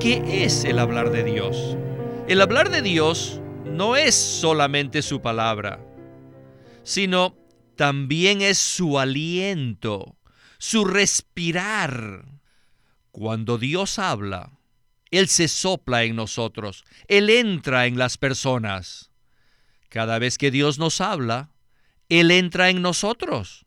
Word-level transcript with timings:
¿Qué 0.00 0.44
es 0.46 0.64
el 0.64 0.78
hablar 0.78 1.10
de 1.10 1.24
Dios? 1.24 1.76
El 2.26 2.40
hablar 2.40 2.70
de 2.70 2.80
Dios 2.80 3.42
no 3.66 3.96
es 3.96 4.14
solamente 4.14 5.02
su 5.02 5.20
palabra, 5.20 5.78
sino 6.84 7.36
también 7.76 8.40
es 8.40 8.56
su 8.56 8.98
aliento, 8.98 10.16
su 10.56 10.86
respirar. 10.86 12.24
Cuando 13.10 13.58
Dios 13.58 13.98
habla, 13.98 14.58
Él 15.10 15.28
se 15.28 15.48
sopla 15.48 16.04
en 16.04 16.16
nosotros, 16.16 16.86
Él 17.06 17.28
entra 17.28 17.84
en 17.84 17.98
las 17.98 18.16
personas. 18.16 19.10
Cada 19.90 20.18
vez 20.18 20.38
que 20.38 20.50
Dios 20.50 20.78
nos 20.78 21.02
habla, 21.02 21.50
Él 22.08 22.30
entra 22.30 22.70
en 22.70 22.80
nosotros. 22.80 23.66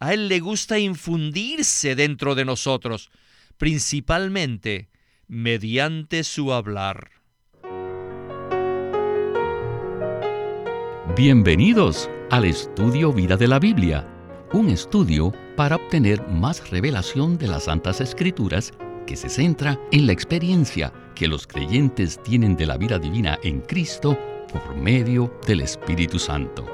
A 0.00 0.14
Él 0.14 0.28
le 0.28 0.40
gusta 0.40 0.78
infundirse 0.78 1.94
dentro 1.94 2.34
de 2.34 2.46
nosotros, 2.46 3.10
principalmente 3.58 4.88
mediante 5.28 6.22
su 6.22 6.52
hablar. 6.52 7.10
Bienvenidos 11.16 12.08
al 12.30 12.44
estudio 12.44 13.12
Vida 13.12 13.36
de 13.36 13.48
la 13.48 13.58
Biblia, 13.58 14.06
un 14.52 14.68
estudio 14.68 15.32
para 15.56 15.76
obtener 15.76 16.24
más 16.28 16.70
revelación 16.70 17.38
de 17.38 17.48
las 17.48 17.64
Santas 17.64 18.00
Escrituras 18.00 18.72
que 19.04 19.16
se 19.16 19.28
centra 19.28 19.80
en 19.90 20.06
la 20.06 20.12
experiencia 20.12 20.92
que 21.16 21.26
los 21.26 21.46
creyentes 21.46 22.22
tienen 22.22 22.54
de 22.54 22.66
la 22.66 22.76
vida 22.76 22.98
divina 22.98 23.36
en 23.42 23.62
Cristo 23.62 24.16
por 24.52 24.76
medio 24.76 25.32
del 25.46 25.62
Espíritu 25.62 26.20
Santo. 26.20 26.64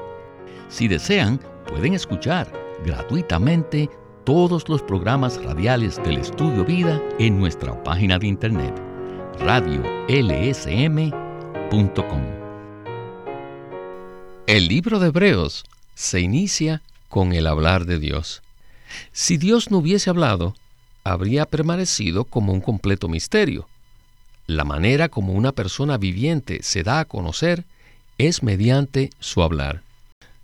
Si 0.67 0.87
desean, 0.87 1.39
pueden 1.67 1.95
escuchar 1.95 2.51
gratuitamente 2.85 3.89
todos 4.25 4.69
los 4.69 4.81
programas 4.81 5.43
radiales 5.43 6.01
del 6.03 6.17
Estudio 6.17 6.63
Vida 6.63 7.01
en 7.19 7.39
nuestra 7.39 7.83
página 7.83 8.17
de 8.19 8.27
internet 8.27 8.73
radiolsm.com. 9.39 10.13
El 14.47 14.67
libro 14.67 14.99
de 14.99 15.07
Hebreos 15.07 15.65
se 15.95 16.21
inicia 16.21 16.81
con 17.09 17.33
el 17.33 17.47
hablar 17.47 17.85
de 17.85 17.99
Dios. 17.99 18.41
Si 19.11 19.37
Dios 19.37 19.71
no 19.71 19.79
hubiese 19.79 20.09
hablado, 20.09 20.55
habría 21.03 21.45
permanecido 21.45 22.23
como 22.23 22.53
un 22.53 22.61
completo 22.61 23.09
misterio. 23.09 23.67
La 24.47 24.63
manera 24.63 25.09
como 25.09 25.33
una 25.33 25.51
persona 25.51 25.97
viviente 25.97 26.59
se 26.63 26.83
da 26.83 26.99
a 26.99 27.05
conocer 27.05 27.65
es 28.17 28.43
mediante 28.43 29.09
su 29.19 29.41
hablar. 29.41 29.83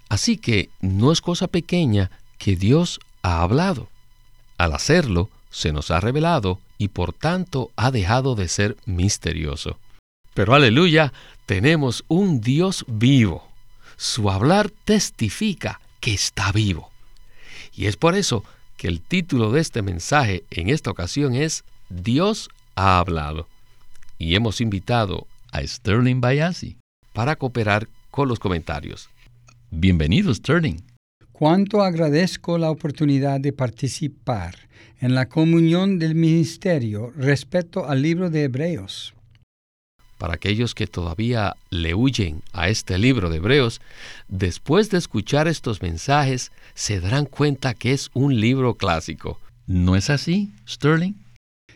Así 0.09 0.37
que 0.37 0.69
no 0.81 1.11
es 1.11 1.21
cosa 1.21 1.47
pequeña 1.47 2.09
que 2.37 2.55
Dios 2.55 2.99
ha 3.21 3.41
hablado. 3.41 3.89
Al 4.57 4.73
hacerlo, 4.73 5.29
se 5.49 5.71
nos 5.71 5.91
ha 5.91 5.99
revelado 5.99 6.59
y 6.77 6.89
por 6.89 7.13
tanto 7.13 7.71
ha 7.75 7.91
dejado 7.91 8.35
de 8.35 8.47
ser 8.47 8.77
misterioso. 8.85 9.79
Pero 10.33 10.53
aleluya, 10.53 11.13
tenemos 11.45 12.03
un 12.07 12.41
Dios 12.41 12.85
vivo 12.87 13.49
su 13.99 14.31
hablar 14.31 14.71
testifica 14.85 15.81
que 15.99 16.13
está 16.13 16.53
vivo. 16.53 16.89
Y 17.75 17.87
es 17.87 17.97
por 17.97 18.15
eso 18.15 18.45
que 18.77 18.87
el 18.87 19.01
título 19.01 19.51
de 19.51 19.59
este 19.59 19.81
mensaje 19.81 20.45
en 20.51 20.69
esta 20.69 20.89
ocasión 20.89 21.35
es 21.35 21.65
Dios 21.89 22.49
ha 22.75 22.97
hablado. 22.97 23.49
Y 24.17 24.35
hemos 24.35 24.61
invitado 24.61 25.27
a 25.51 25.61
Sterling 25.67 26.21
Bayasi 26.21 26.77
para 27.11 27.35
cooperar 27.35 27.89
con 28.09 28.29
los 28.29 28.39
comentarios. 28.39 29.09
Bienvenido, 29.69 30.33
Sterling. 30.33 30.88
Cuánto 31.39 31.83
agradezco 31.83 32.57
la 32.57 32.69
oportunidad 32.69 33.39
de 33.39 33.53
participar 33.53 34.55
en 34.99 35.15
la 35.15 35.29
comunión 35.29 35.97
del 35.97 36.13
ministerio 36.13 37.13
respecto 37.15 37.87
al 37.87 38.01
libro 38.01 38.29
de 38.29 38.43
Hebreos 38.43 39.13
para 40.17 40.33
aquellos 40.33 40.75
que 40.75 40.85
todavía 40.85 41.55
le 41.69 41.93
huyen 41.93 42.41
a 42.51 42.67
este 42.67 42.97
libro 42.97 43.29
de 43.29 43.37
Hebreos, 43.37 43.79
después 44.27 44.89
de 44.89 44.97
escuchar 44.97 45.47
estos 45.47 45.81
mensajes 45.81 46.51
se 46.73 46.99
darán 46.99 47.25
cuenta 47.25 47.73
que 47.73 47.93
es 47.93 48.09
un 48.13 48.41
libro 48.41 48.75
clásico. 48.75 49.39
¿No 49.65 49.95
es 49.95 50.09
así, 50.09 50.51
Sterling? 50.67 51.13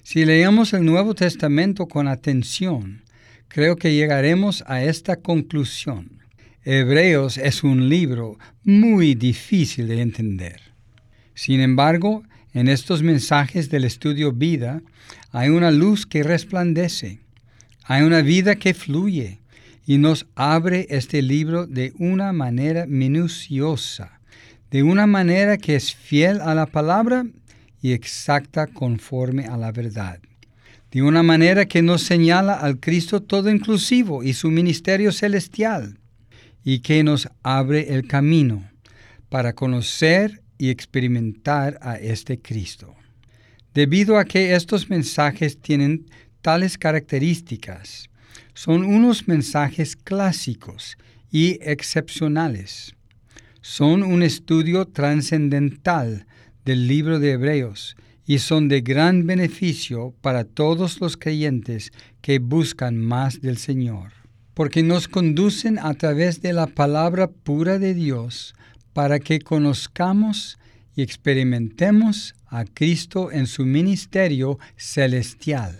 Si 0.03 0.25
leemos 0.25 0.73
el 0.73 0.83
Nuevo 0.83 1.15
Testamento 1.15 1.85
con 1.85 2.09
atención, 2.09 3.03
creo 3.47 3.77
que 3.77 3.93
llegaremos 3.93 4.61
a 4.67 4.83
esta 4.83 5.15
conclusión. 5.15 6.22
Hebreos 6.65 7.37
es 7.37 7.63
un 7.63 7.89
libro 7.89 8.37
muy 8.63 9.15
difícil 9.15 9.87
de 9.87 10.01
entender. 10.01 10.61
Sin 11.33 11.59
embargo, 11.59 12.23
en 12.53 12.67
estos 12.67 13.03
mensajes 13.03 13.69
del 13.69 13.83
estudio 13.83 14.31
vida 14.31 14.81
hay 15.31 15.49
una 15.49 15.71
luz 15.71 16.05
que 16.05 16.23
resplandece 16.23 17.23
hay 17.85 18.03
una 18.03 18.21
vida 18.21 18.55
que 18.55 18.73
fluye 18.73 19.39
y 19.85 19.97
nos 19.97 20.25
abre 20.35 20.87
este 20.89 21.21
libro 21.21 21.67
de 21.67 21.93
una 21.99 22.31
manera 22.31 22.85
minuciosa, 22.87 24.21
de 24.71 24.83
una 24.83 25.05
manera 25.05 25.57
que 25.57 25.75
es 25.75 25.93
fiel 25.93 26.39
a 26.39 26.55
la 26.55 26.65
palabra 26.65 27.25
y 27.81 27.91
exacta 27.91 28.67
conforme 28.67 29.47
a 29.47 29.57
la 29.57 29.73
verdad, 29.73 30.19
de 30.91 31.01
una 31.01 31.23
manera 31.23 31.65
que 31.65 31.81
nos 31.81 32.03
señala 32.03 32.53
al 32.53 32.79
Cristo 32.79 33.21
todo 33.21 33.49
inclusivo 33.49 34.23
y 34.23 34.31
su 34.31 34.49
ministerio 34.49 35.11
celestial, 35.11 35.99
y 36.63 36.79
que 36.79 37.03
nos 37.03 37.27
abre 37.43 37.93
el 37.93 38.07
camino 38.07 38.69
para 39.29 39.53
conocer 39.53 40.41
y 40.57 40.69
experimentar 40.69 41.77
a 41.81 41.95
este 41.95 42.39
Cristo. 42.39 42.95
Debido 43.73 44.17
a 44.17 44.25
que 44.25 44.53
estos 44.53 44.89
mensajes 44.89 45.59
tienen 45.59 46.05
tales 46.41 46.77
características. 46.77 48.09
Son 48.53 48.85
unos 48.85 49.27
mensajes 49.27 49.95
clásicos 49.95 50.97
y 51.31 51.57
excepcionales. 51.61 52.95
Son 53.61 54.03
un 54.03 54.21
estudio 54.21 54.85
trascendental 54.85 56.27
del 56.65 56.87
libro 56.87 57.19
de 57.19 57.31
Hebreos 57.31 57.95
y 58.25 58.39
son 58.39 58.67
de 58.67 58.81
gran 58.81 59.25
beneficio 59.25 60.13
para 60.21 60.43
todos 60.43 61.01
los 61.01 61.17
creyentes 61.17 61.91
que 62.21 62.39
buscan 62.39 62.97
más 62.97 63.41
del 63.41 63.57
Señor, 63.57 64.11
porque 64.53 64.83
nos 64.83 65.07
conducen 65.07 65.79
a 65.79 65.93
través 65.95 66.41
de 66.41 66.53
la 66.53 66.67
palabra 66.67 67.27
pura 67.27 67.79
de 67.79 67.93
Dios 67.93 68.53
para 68.93 69.19
que 69.19 69.39
conozcamos 69.39 70.57
y 70.95 71.01
experimentemos 71.01 72.35
a 72.47 72.65
Cristo 72.65 73.31
en 73.31 73.47
su 73.47 73.65
ministerio 73.65 74.59
celestial. 74.77 75.79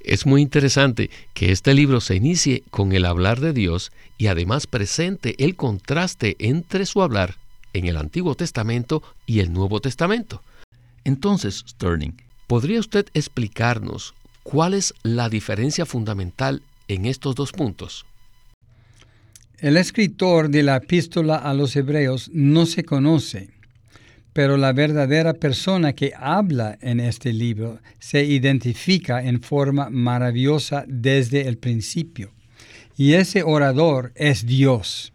Es 0.00 0.26
muy 0.26 0.42
interesante 0.42 1.10
que 1.34 1.52
este 1.52 1.74
libro 1.74 2.00
se 2.00 2.16
inicie 2.16 2.62
con 2.70 2.92
el 2.92 3.04
hablar 3.04 3.40
de 3.40 3.52
Dios 3.52 3.92
y 4.16 4.28
además 4.28 4.66
presente 4.66 5.34
el 5.44 5.56
contraste 5.56 6.36
entre 6.38 6.86
su 6.86 7.02
hablar 7.02 7.36
en 7.72 7.86
el 7.86 7.96
Antiguo 7.96 8.34
Testamento 8.34 9.02
y 9.26 9.40
el 9.40 9.52
Nuevo 9.52 9.80
Testamento. 9.80 10.42
Entonces, 11.04 11.64
Sterling, 11.68 12.12
¿podría 12.46 12.80
usted 12.80 13.06
explicarnos 13.14 14.14
cuál 14.42 14.74
es 14.74 14.94
la 15.02 15.28
diferencia 15.28 15.84
fundamental 15.84 16.62
en 16.88 17.06
estos 17.06 17.34
dos 17.34 17.52
puntos? 17.52 18.04
El 19.58 19.76
escritor 19.76 20.50
de 20.50 20.62
la 20.62 20.76
epístola 20.76 21.36
a 21.36 21.54
los 21.54 21.76
hebreos 21.76 22.30
no 22.32 22.66
se 22.66 22.84
conoce 22.84 23.50
pero 24.38 24.56
la 24.56 24.72
verdadera 24.72 25.34
persona 25.34 25.94
que 25.94 26.12
habla 26.16 26.78
en 26.80 27.00
este 27.00 27.32
libro 27.32 27.80
se 27.98 28.24
identifica 28.24 29.20
en 29.24 29.40
forma 29.42 29.90
maravillosa 29.90 30.84
desde 30.86 31.48
el 31.48 31.58
principio. 31.58 32.30
Y 32.96 33.14
ese 33.14 33.42
orador 33.42 34.12
es 34.14 34.46
Dios. 34.46 35.12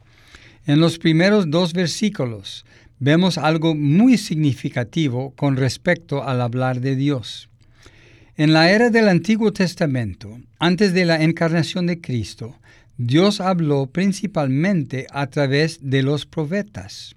En 0.65 0.81
los 0.81 0.99
primeros 0.99 1.49
dos 1.49 1.71
versículos 1.71 2.65
vemos 2.99 3.37
algo 3.37 3.75
muy 3.75 4.17
significativo 4.17 5.33
con 5.37 5.55
respecto 5.55 6.21
al 6.27 6.41
hablar 6.41 6.81
de 6.81 6.97
Dios. 6.97 7.49
En 8.35 8.51
la 8.51 8.71
era 8.71 8.89
del 8.89 9.09
Antiguo 9.09 9.53
Testamento, 9.53 10.39
antes 10.57 10.91
de 10.93 11.05
la 11.05 11.21
encarnación 11.21 11.85
de 11.85 12.01
Cristo, 12.01 12.57
Dios 12.97 13.39
habló 13.39 13.85
principalmente 13.85 15.05
a 15.11 15.27
través 15.27 15.77
de 15.87 16.01
los 16.01 16.25
profetas. 16.25 17.15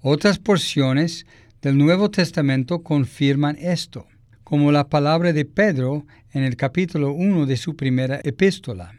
Otras 0.00 0.40
porciones 0.40 1.24
del 1.62 1.78
Nuevo 1.78 2.10
Testamento 2.10 2.82
confirman 2.82 3.56
esto, 3.60 4.08
como 4.42 4.72
la 4.72 4.88
palabra 4.88 5.32
de 5.32 5.44
Pedro 5.44 6.04
en 6.32 6.42
el 6.42 6.56
capítulo 6.56 7.12
1 7.12 7.46
de 7.46 7.56
su 7.56 7.76
primera 7.76 8.20
epístola. 8.24 8.92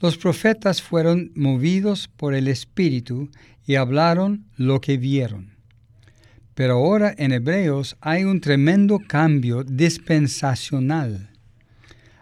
Los 0.00 0.18
profetas 0.18 0.82
fueron 0.82 1.32
movidos 1.34 2.08
por 2.08 2.34
el 2.34 2.46
Espíritu 2.46 3.30
y 3.66 3.76
hablaron 3.76 4.44
lo 4.58 4.82
que 4.82 4.98
vieron. 4.98 5.55
Pero 6.56 6.76
ahora 6.76 7.14
en 7.18 7.32
Hebreos 7.32 7.98
hay 8.00 8.24
un 8.24 8.40
tremendo 8.40 8.98
cambio 9.06 9.62
dispensacional. 9.62 11.28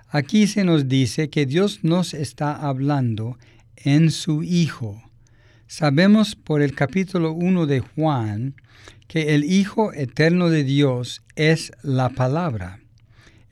Aquí 0.08 0.48
se 0.48 0.64
nos 0.64 0.88
dice 0.88 1.30
que 1.30 1.46
Dios 1.46 1.84
nos 1.84 2.14
está 2.14 2.56
hablando 2.56 3.38
en 3.76 4.10
su 4.10 4.42
Hijo. 4.42 5.00
Sabemos 5.68 6.34
por 6.34 6.62
el 6.62 6.74
capítulo 6.74 7.30
1 7.32 7.66
de 7.66 7.78
Juan 7.78 8.56
que 9.06 9.36
el 9.36 9.44
Hijo 9.44 9.92
eterno 9.92 10.50
de 10.50 10.64
Dios 10.64 11.22
es 11.36 11.70
la 11.82 12.08
palabra. 12.08 12.80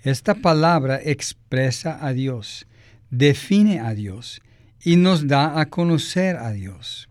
Esta 0.02 0.34
palabra 0.34 1.00
expresa 1.00 2.04
a 2.04 2.12
Dios, 2.12 2.66
define 3.08 3.78
a 3.78 3.94
Dios 3.94 4.42
y 4.82 4.96
nos 4.96 5.28
da 5.28 5.60
a 5.60 5.66
conocer 5.66 6.38
a 6.38 6.50
Dios. 6.50 7.08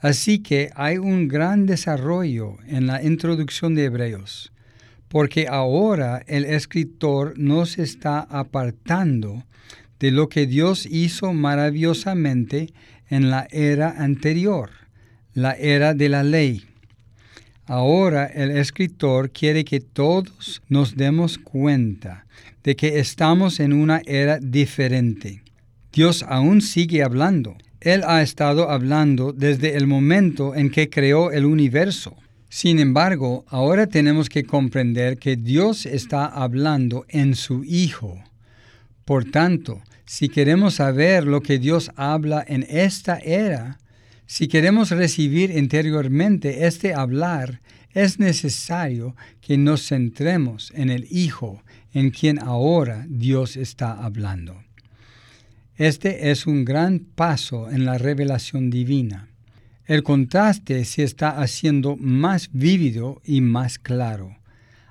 Así 0.00 0.40
que 0.40 0.70
hay 0.74 0.98
un 0.98 1.28
gran 1.28 1.66
desarrollo 1.66 2.58
en 2.66 2.86
la 2.86 3.02
introducción 3.02 3.74
de 3.74 3.84
Hebreos, 3.84 4.52
porque 5.08 5.46
ahora 5.48 6.22
el 6.26 6.44
escritor 6.44 7.38
nos 7.38 7.78
está 7.78 8.20
apartando 8.20 9.44
de 9.98 10.10
lo 10.10 10.28
que 10.28 10.46
Dios 10.46 10.86
hizo 10.86 11.32
maravillosamente 11.32 12.72
en 13.08 13.30
la 13.30 13.46
era 13.50 14.02
anterior, 14.02 14.70
la 15.32 15.52
era 15.52 15.94
de 15.94 16.08
la 16.08 16.22
ley. 16.22 16.64
Ahora 17.64 18.26
el 18.26 18.50
escritor 18.50 19.30
quiere 19.30 19.64
que 19.64 19.80
todos 19.80 20.62
nos 20.68 20.94
demos 20.96 21.38
cuenta 21.38 22.26
de 22.62 22.76
que 22.76 22.98
estamos 22.98 23.58
en 23.60 23.72
una 23.72 24.02
era 24.06 24.38
diferente. 24.38 25.42
Dios 25.92 26.24
aún 26.28 26.60
sigue 26.60 27.02
hablando. 27.02 27.56
Él 27.80 28.02
ha 28.06 28.22
estado 28.22 28.70
hablando 28.70 29.32
desde 29.32 29.76
el 29.76 29.86
momento 29.86 30.54
en 30.54 30.70
que 30.70 30.88
creó 30.88 31.30
el 31.30 31.44
universo. 31.44 32.16
Sin 32.48 32.78
embargo, 32.78 33.44
ahora 33.48 33.86
tenemos 33.86 34.28
que 34.28 34.44
comprender 34.44 35.18
que 35.18 35.36
Dios 35.36 35.84
está 35.84 36.26
hablando 36.26 37.04
en 37.08 37.34
su 37.34 37.64
Hijo. 37.64 38.22
Por 39.04 39.24
tanto, 39.30 39.82
si 40.06 40.28
queremos 40.28 40.74
saber 40.74 41.26
lo 41.26 41.42
que 41.42 41.58
Dios 41.58 41.90
habla 41.96 42.44
en 42.46 42.64
esta 42.68 43.18
era, 43.18 43.78
si 44.26 44.48
queremos 44.48 44.90
recibir 44.90 45.50
interiormente 45.50 46.66
este 46.66 46.94
hablar, 46.94 47.60
es 47.92 48.18
necesario 48.18 49.16
que 49.40 49.56
nos 49.58 49.86
centremos 49.86 50.72
en 50.74 50.90
el 50.90 51.06
Hijo, 51.10 51.62
en 51.92 52.10
quien 52.10 52.38
ahora 52.38 53.06
Dios 53.08 53.56
está 53.56 53.92
hablando. 53.92 54.65
Este 55.76 56.30
es 56.30 56.46
un 56.46 56.64
gran 56.64 57.00
paso 57.00 57.70
en 57.70 57.84
la 57.84 57.98
revelación 57.98 58.70
divina. 58.70 59.28
El 59.84 60.02
contraste 60.02 60.84
se 60.84 61.04
está 61.04 61.40
haciendo 61.40 61.96
más 61.96 62.50
vívido 62.52 63.20
y 63.24 63.40
más 63.40 63.78
claro. 63.78 64.36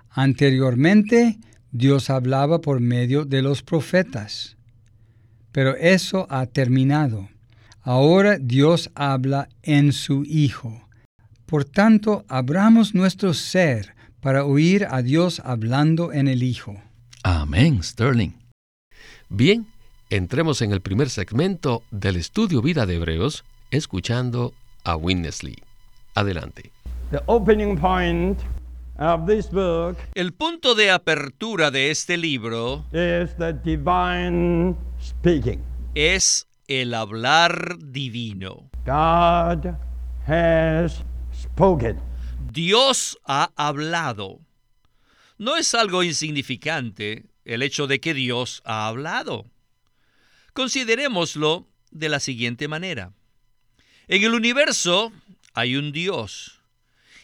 Anteriormente, 0.09 1.37
Dios 1.71 2.09
hablaba 2.09 2.61
por 2.61 2.79
medio 2.79 3.25
de 3.25 3.41
los 3.41 3.61
profetas 3.63 4.55
pero 5.55 5.77
eso 5.77 6.27
ha 6.29 6.47
terminado. 6.47 7.29
Ahora 7.81 8.37
Dios 8.37 8.91
habla 8.93 9.47
en 9.63 9.93
su 9.93 10.25
Hijo. 10.25 10.85
Por 11.45 11.63
tanto, 11.63 12.25
abramos 12.27 12.93
nuestro 12.93 13.33
ser 13.33 13.95
para 14.19 14.43
oír 14.43 14.85
a 14.91 15.01
Dios 15.01 15.41
hablando 15.45 16.11
en 16.11 16.27
el 16.27 16.43
Hijo. 16.43 16.75
Amén, 17.23 17.81
Sterling. 17.81 18.33
Bien, 19.29 19.65
entremos 20.09 20.61
en 20.61 20.71
el 20.71 20.81
primer 20.81 21.09
segmento 21.09 21.83
del 21.91 22.15
estudio 22.15 22.61
Vida 22.61 22.85
de 22.85 22.95
Hebreos, 22.95 23.43
escuchando 23.71 24.53
a 24.83 24.95
Winnesley. 24.95 25.55
Adelante. 26.13 26.71
The 27.11 27.21
opening 27.27 27.77
point 27.77 28.39
of 28.97 29.27
this 29.27 29.49
book 29.49 29.97
El 30.15 30.33
punto 30.33 30.73
de 30.75 30.89
apertura 30.91 31.69
de 31.71 31.91
este 31.91 32.17
libro 32.17 32.85
is 32.91 33.35
the 33.37 33.53
divine 33.63 34.75
speaking. 35.01 35.61
es 35.93 36.47
el 36.67 36.93
hablar 36.93 37.77
divino. 37.79 38.69
God 38.85 39.75
has 40.27 41.03
spoken. 41.33 41.99
Dios 42.51 43.17
ha 43.25 43.51
hablado. 43.55 44.39
No 45.37 45.57
es 45.57 45.75
algo 45.75 46.01
insignificante 46.03 47.25
el 47.43 47.61
hecho 47.61 47.87
de 47.87 47.99
que 47.99 48.13
Dios 48.13 48.61
ha 48.65 48.87
hablado. 48.87 49.45
Considerémoslo 50.55 51.67
de 51.91 52.07
la 52.07 52.21
siguiente 52.21 52.69
manera. 52.69 53.11
En 54.07 54.23
el 54.23 54.33
universo 54.33 55.11
hay 55.53 55.75
un 55.75 55.91
Dios. 55.91 56.61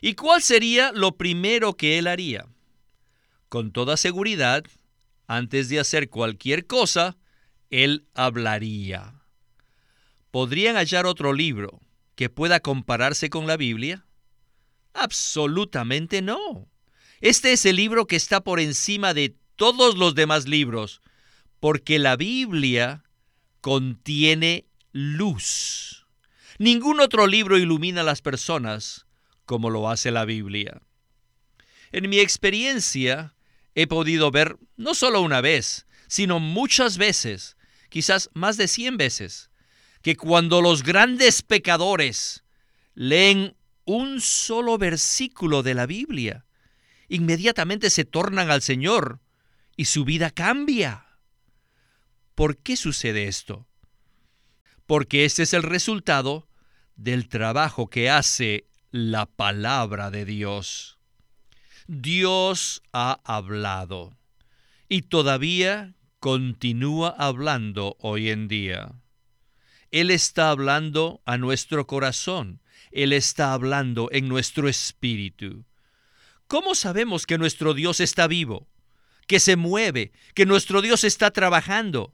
¿Y 0.01 0.15
cuál 0.15 0.41
sería 0.41 0.91
lo 0.91 1.13
primero 1.13 1.77
que 1.77 1.97
Él 1.97 2.07
haría? 2.07 2.45
Con 3.47 3.71
toda 3.71 3.95
seguridad, 3.95 4.65
antes 5.27 5.69
de 5.69 5.79
hacer 5.79 6.09
cualquier 6.09 6.67
cosa, 6.67 7.15
Él 7.69 8.05
hablaría. 8.15 9.13
¿Podrían 10.31 10.75
hallar 10.75 11.05
otro 11.05 11.31
libro 11.31 11.79
que 12.15 12.29
pueda 12.29 12.59
compararse 12.59 13.29
con 13.29 13.47
la 13.47 13.55
Biblia? 13.55 14.03
Absolutamente 14.93 16.21
no. 16.21 16.67
Este 17.21 17.53
es 17.53 17.65
el 17.65 17.77
libro 17.77 18.07
que 18.07 18.17
está 18.17 18.41
por 18.43 18.59
encima 18.59 19.13
de 19.13 19.37
todos 19.55 19.97
los 19.97 20.15
demás 20.15 20.49
libros, 20.49 21.01
porque 21.61 21.97
la 21.97 22.17
Biblia 22.17 23.05
contiene 23.61 24.65
luz. 24.91 26.05
Ningún 26.57 26.99
otro 26.99 27.27
libro 27.27 27.57
ilumina 27.57 28.01
a 28.01 28.03
las 28.03 28.21
personas 28.21 29.05
como 29.45 29.69
lo 29.69 29.89
hace 29.89 30.11
la 30.11 30.25
Biblia. 30.25 30.81
En 31.91 32.09
mi 32.09 32.19
experiencia, 32.19 33.35
he 33.75 33.87
podido 33.87 34.31
ver 34.31 34.57
no 34.77 34.93
solo 34.93 35.21
una 35.21 35.41
vez, 35.41 35.87
sino 36.07 36.39
muchas 36.39 36.97
veces, 36.97 37.57
quizás 37.89 38.29
más 38.33 38.57
de 38.57 38.67
cien 38.67 38.97
veces, 38.97 39.49
que 40.01 40.15
cuando 40.15 40.61
los 40.61 40.83
grandes 40.83 41.41
pecadores 41.41 42.43
leen 42.95 43.55
un 43.85 44.21
solo 44.21 44.77
versículo 44.77 45.63
de 45.63 45.73
la 45.73 45.85
Biblia, 45.85 46.45
inmediatamente 47.07 47.89
se 47.89 48.05
tornan 48.05 48.51
al 48.51 48.61
Señor 48.61 49.19
y 49.75 49.85
su 49.85 50.05
vida 50.05 50.31
cambia. 50.31 51.05
¿Por 52.35 52.57
qué 52.57 52.75
sucede 52.75 53.27
esto? 53.27 53.67
Porque 54.85 55.25
este 55.25 55.43
es 55.43 55.53
el 55.53 55.63
resultado 55.63 56.47
del 56.95 57.27
trabajo 57.29 57.89
que 57.89 58.09
hace 58.09 58.67
la 58.91 59.25
palabra 59.25 60.11
de 60.11 60.25
Dios. 60.25 60.97
Dios 61.87 62.83
ha 62.93 63.19
hablado 63.23 64.17
y 64.87 65.03
todavía 65.03 65.95
continúa 66.19 67.09
hablando 67.17 67.97
hoy 67.99 68.29
en 68.29 68.47
día. 68.47 68.93
Él 69.89 70.09
está 70.09 70.51
hablando 70.51 71.21
a 71.25 71.37
nuestro 71.37 71.87
corazón, 71.87 72.61
Él 72.91 73.11
está 73.11 73.53
hablando 73.53 74.09
en 74.11 74.29
nuestro 74.29 74.69
espíritu. 74.69 75.65
¿Cómo 76.47 76.75
sabemos 76.75 77.25
que 77.25 77.37
nuestro 77.37 77.73
Dios 77.73 77.99
está 77.99 78.27
vivo, 78.27 78.67
que 79.27 79.39
se 79.39 79.55
mueve, 79.55 80.11
que 80.33 80.45
nuestro 80.45 80.81
Dios 80.81 81.03
está 81.03 81.31
trabajando? 81.31 82.13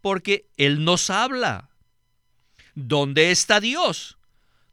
Porque 0.00 0.48
Él 0.56 0.84
nos 0.84 1.10
habla. 1.10 1.70
¿Dónde 2.74 3.30
está 3.30 3.60
Dios? 3.60 4.18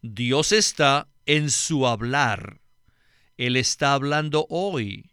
Dios 0.02 0.52
está 0.52 1.08
en 1.26 1.50
su 1.50 1.88
hablar. 1.88 2.62
Él 3.38 3.56
está 3.56 3.94
hablando 3.94 4.46
hoy 4.50 5.12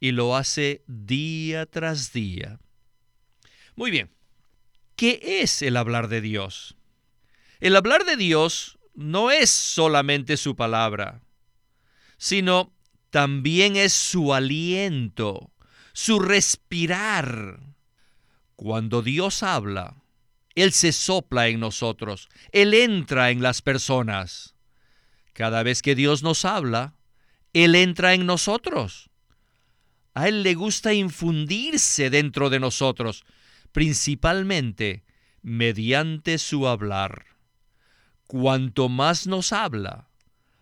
y 0.00 0.12
lo 0.12 0.36
hace 0.36 0.82
día 0.86 1.66
tras 1.66 2.12
día. 2.12 2.60
Muy 3.74 3.90
bien, 3.90 4.10
¿qué 4.96 5.40
es 5.40 5.62
el 5.62 5.76
hablar 5.76 6.08
de 6.08 6.20
Dios? 6.20 6.76
El 7.60 7.74
hablar 7.74 8.04
de 8.04 8.16
Dios 8.16 8.78
no 8.94 9.30
es 9.30 9.50
solamente 9.50 10.36
su 10.36 10.54
palabra, 10.54 11.22
sino 12.18 12.72
también 13.10 13.76
es 13.76 13.92
su 13.92 14.34
aliento, 14.34 15.50
su 15.92 16.20
respirar. 16.20 17.60
Cuando 18.64 19.02
Dios 19.02 19.42
habla, 19.42 19.94
Él 20.54 20.72
se 20.72 20.92
sopla 20.92 21.48
en 21.48 21.60
nosotros, 21.60 22.30
Él 22.50 22.72
entra 22.72 23.30
en 23.30 23.42
las 23.42 23.60
personas. 23.60 24.54
Cada 25.34 25.62
vez 25.62 25.82
que 25.82 25.94
Dios 25.94 26.22
nos 26.22 26.46
habla, 26.46 26.94
Él 27.52 27.74
entra 27.74 28.14
en 28.14 28.24
nosotros. 28.24 29.10
A 30.14 30.28
Él 30.28 30.42
le 30.42 30.54
gusta 30.54 30.94
infundirse 30.94 32.08
dentro 32.08 32.48
de 32.48 32.58
nosotros, 32.58 33.26
principalmente 33.70 35.04
mediante 35.42 36.38
su 36.38 36.66
hablar. 36.66 37.26
Cuanto 38.26 38.88
más 38.88 39.26
nos 39.26 39.52
habla, 39.52 40.08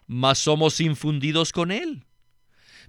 más 0.09 0.41
somos 0.41 0.81
infundidos 0.81 1.53
con 1.53 1.71
Él. 1.71 2.05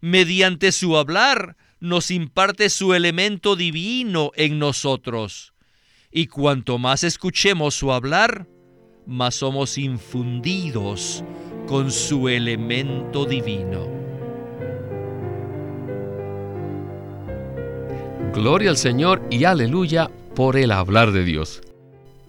Mediante 0.02 0.72
su 0.72 0.98
hablar 0.98 1.56
nos 1.84 2.12
imparte 2.12 2.70
su 2.70 2.94
elemento 2.94 3.58
divino 3.58 4.32
en 4.36 4.58
nosotros. 4.58 5.54
Y 6.14 6.28
cuanto 6.28 6.78
más 6.78 7.04
escuchemos 7.04 7.76
su 7.76 7.92
hablar, 7.92 8.48
más 9.06 9.36
somos 9.36 9.78
infundidos 9.78 11.26
con 11.68 11.92
su 11.92 12.30
elemento 12.30 13.26
divino. 13.26 13.86
Gloria 18.34 18.70
al 18.70 18.78
Señor 18.78 19.22
y 19.30 19.44
aleluya 19.44 20.10
por 20.36 20.56
el 20.56 20.72
hablar 20.72 21.12
de 21.12 21.26
Dios. 21.26 21.62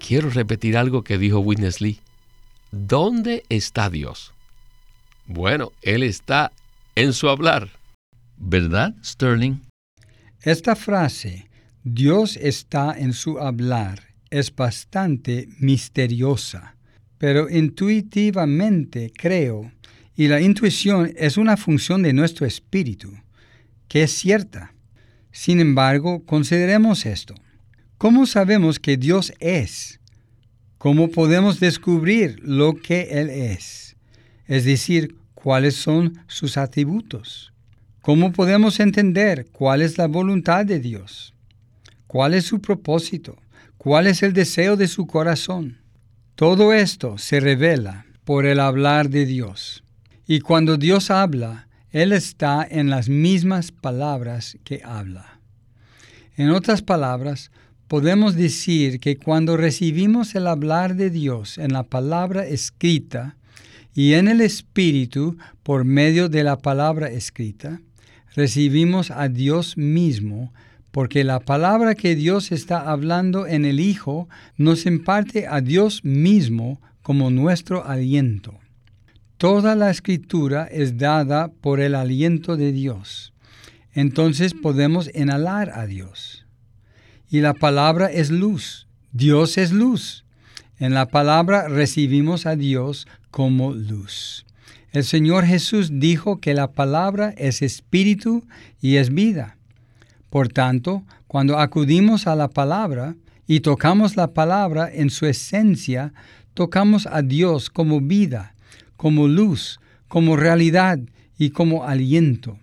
Quiero 0.00 0.30
repetir 0.30 0.76
algo 0.76 1.04
que 1.04 1.16
dijo 1.16 1.38
Witness 1.38 1.80
Lee. 1.80 2.00
¿Dónde 2.72 3.44
está 3.48 3.88
Dios? 3.88 4.32
Bueno, 5.26 5.70
Él 5.80 6.02
está 6.02 6.50
en 6.96 7.12
su 7.12 7.28
hablar. 7.28 7.83
¿Verdad, 8.36 8.94
Sterling? 9.02 9.60
Esta 10.42 10.76
frase, 10.76 11.48
Dios 11.82 12.36
está 12.36 12.94
en 12.98 13.12
su 13.12 13.38
hablar, 13.38 14.14
es 14.30 14.54
bastante 14.54 15.48
misteriosa, 15.58 16.76
pero 17.18 17.48
intuitivamente 17.48 19.12
creo, 19.16 19.72
y 20.16 20.28
la 20.28 20.40
intuición 20.40 21.12
es 21.16 21.36
una 21.36 21.56
función 21.56 22.02
de 22.02 22.12
nuestro 22.12 22.46
espíritu, 22.46 23.12
que 23.88 24.02
es 24.02 24.12
cierta. 24.12 24.74
Sin 25.32 25.60
embargo, 25.60 26.24
consideremos 26.24 27.06
esto. 27.06 27.34
¿Cómo 27.96 28.26
sabemos 28.26 28.78
que 28.78 28.96
Dios 28.96 29.32
es? 29.40 30.00
¿Cómo 30.78 31.08
podemos 31.08 31.60
descubrir 31.60 32.38
lo 32.42 32.74
que 32.74 33.08
Él 33.12 33.30
es? 33.30 33.96
Es 34.46 34.64
decir, 34.64 35.16
cuáles 35.32 35.74
son 35.76 36.18
sus 36.26 36.58
atributos. 36.58 37.53
¿Cómo 38.04 38.32
podemos 38.32 38.80
entender 38.80 39.46
cuál 39.50 39.80
es 39.80 39.96
la 39.96 40.06
voluntad 40.06 40.66
de 40.66 40.78
Dios? 40.78 41.32
¿Cuál 42.06 42.34
es 42.34 42.44
su 42.44 42.60
propósito? 42.60 43.38
¿Cuál 43.78 44.06
es 44.06 44.22
el 44.22 44.34
deseo 44.34 44.76
de 44.76 44.88
su 44.88 45.06
corazón? 45.06 45.78
Todo 46.34 46.74
esto 46.74 47.16
se 47.16 47.40
revela 47.40 48.04
por 48.24 48.44
el 48.44 48.60
hablar 48.60 49.08
de 49.08 49.24
Dios. 49.24 49.84
Y 50.26 50.40
cuando 50.40 50.76
Dios 50.76 51.10
habla, 51.10 51.66
Él 51.92 52.12
está 52.12 52.66
en 52.70 52.90
las 52.90 53.08
mismas 53.08 53.72
palabras 53.72 54.58
que 54.64 54.82
habla. 54.84 55.40
En 56.36 56.50
otras 56.50 56.82
palabras, 56.82 57.50
podemos 57.88 58.34
decir 58.34 59.00
que 59.00 59.16
cuando 59.16 59.56
recibimos 59.56 60.34
el 60.34 60.46
hablar 60.46 60.96
de 60.96 61.08
Dios 61.08 61.56
en 61.56 61.72
la 61.72 61.84
palabra 61.84 62.44
escrita 62.44 63.38
y 63.94 64.12
en 64.12 64.28
el 64.28 64.42
Espíritu 64.42 65.38
por 65.62 65.86
medio 65.86 66.28
de 66.28 66.44
la 66.44 66.58
palabra 66.58 67.08
escrita, 67.08 67.80
recibimos 68.34 69.10
a 69.10 69.28
Dios 69.28 69.76
mismo 69.76 70.52
porque 70.90 71.24
la 71.24 71.40
palabra 71.40 71.94
que 71.94 72.14
Dios 72.14 72.52
está 72.52 72.90
hablando 72.90 73.46
en 73.46 73.64
el 73.64 73.80
Hijo 73.80 74.28
nos 74.56 74.86
imparte 74.86 75.46
a 75.48 75.60
Dios 75.60 76.04
mismo 76.04 76.80
como 77.02 77.30
nuestro 77.30 77.84
aliento. 77.84 78.60
Toda 79.36 79.74
la 79.74 79.90
escritura 79.90 80.64
es 80.70 80.96
dada 80.96 81.48
por 81.48 81.80
el 81.80 81.94
aliento 81.96 82.56
de 82.56 82.70
Dios. 82.70 83.32
Entonces 83.92 84.54
podemos 84.54 85.10
inhalar 85.14 85.70
a 85.74 85.86
Dios. 85.86 86.46
Y 87.28 87.40
la 87.40 87.54
palabra 87.54 88.06
es 88.10 88.30
luz. 88.30 88.86
Dios 89.12 89.58
es 89.58 89.72
luz. 89.72 90.24
En 90.78 90.94
la 90.94 91.06
palabra 91.06 91.68
recibimos 91.68 92.46
a 92.46 92.56
Dios 92.56 93.06
como 93.30 93.72
luz. 93.72 94.46
El 94.94 95.02
Señor 95.02 95.44
Jesús 95.44 95.98
dijo 95.98 96.38
que 96.38 96.54
la 96.54 96.70
palabra 96.70 97.34
es 97.36 97.62
espíritu 97.62 98.44
y 98.80 98.94
es 98.94 99.12
vida. 99.12 99.56
Por 100.30 100.50
tanto, 100.50 101.02
cuando 101.26 101.58
acudimos 101.58 102.28
a 102.28 102.36
la 102.36 102.46
palabra 102.46 103.16
y 103.48 103.58
tocamos 103.58 104.14
la 104.14 104.28
palabra 104.28 104.88
en 104.88 105.10
su 105.10 105.26
esencia, 105.26 106.14
tocamos 106.54 107.08
a 107.10 107.22
Dios 107.22 107.70
como 107.70 108.00
vida, 108.00 108.54
como 108.96 109.26
luz, 109.26 109.80
como 110.06 110.36
realidad 110.36 111.00
y 111.36 111.50
como 111.50 111.82
aliento. 111.82 112.60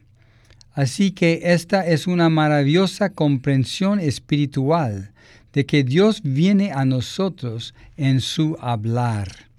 Así 0.72 1.12
que 1.12 1.42
esta 1.44 1.86
es 1.86 2.08
una 2.08 2.30
maravillosa 2.30 3.10
comprensión 3.10 4.00
espiritual 4.00 5.12
de 5.52 5.66
que 5.66 5.84
Dios 5.84 6.22
viene 6.24 6.72
a 6.72 6.86
nosotros 6.86 7.76
en 7.98 8.22
su 8.22 8.56
hablar. 8.62 9.51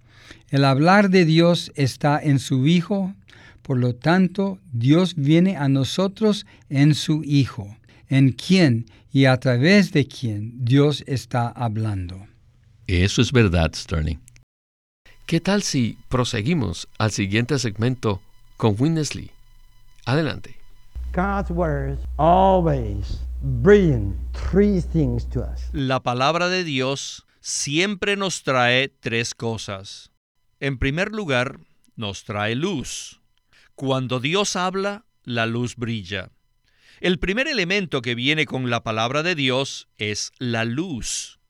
El 0.52 0.64
hablar 0.64 1.10
de 1.10 1.24
Dios 1.24 1.72
está 1.74 2.20
en 2.22 2.38
su 2.38 2.68
Hijo, 2.68 3.12
por 3.62 3.78
lo 3.78 3.96
tanto 3.96 4.58
Dios 4.72 5.14
viene 5.16 5.56
a 5.56 5.68
nosotros 5.68 6.46
en 6.68 6.94
su 6.94 7.24
Hijo 7.24 7.74
en 8.12 8.32
quién 8.32 8.84
y 9.10 9.24
a 9.24 9.38
través 9.38 9.92
de 9.92 10.06
quién 10.06 10.52
Dios 10.62 11.02
está 11.06 11.48
hablando. 11.48 12.26
Eso 12.86 13.22
es 13.22 13.32
verdad, 13.32 13.72
Sterling. 13.74 14.18
¿Qué 15.24 15.40
tal 15.40 15.62
si 15.62 15.96
proseguimos 16.10 16.86
al 16.98 17.10
siguiente 17.10 17.58
segmento 17.58 18.20
con 18.58 18.76
Winnesley? 18.78 19.30
Adelante. 20.04 20.56
God's 21.14 21.50
words 21.50 22.02
always 22.18 23.20
bring 23.40 24.14
three 24.32 24.82
things 24.82 25.24
to 25.30 25.40
us. 25.40 25.70
La 25.72 26.00
palabra 26.00 26.50
de 26.50 26.62
Dios 26.62 27.24
siempre 27.40 28.16
nos 28.16 28.42
trae 28.42 28.88
tres 29.00 29.34
cosas. 29.34 30.11
En 30.62 30.78
primer 30.78 31.10
lugar, 31.10 31.58
nos 31.96 32.22
trae 32.22 32.54
luz. 32.54 33.20
Cuando 33.74 34.20
Dios 34.20 34.54
habla, 34.54 35.04
la 35.24 35.46
luz 35.46 35.74
brilla. 35.74 36.30
El 37.00 37.18
primer 37.18 37.48
elemento 37.48 38.00
que 38.00 38.14
viene 38.14 38.46
con 38.46 38.70
la 38.70 38.84
palabra 38.84 39.24
de 39.24 39.34
Dios 39.34 39.88
es 39.98 40.30
la 40.38 40.64
luz. 40.64 41.40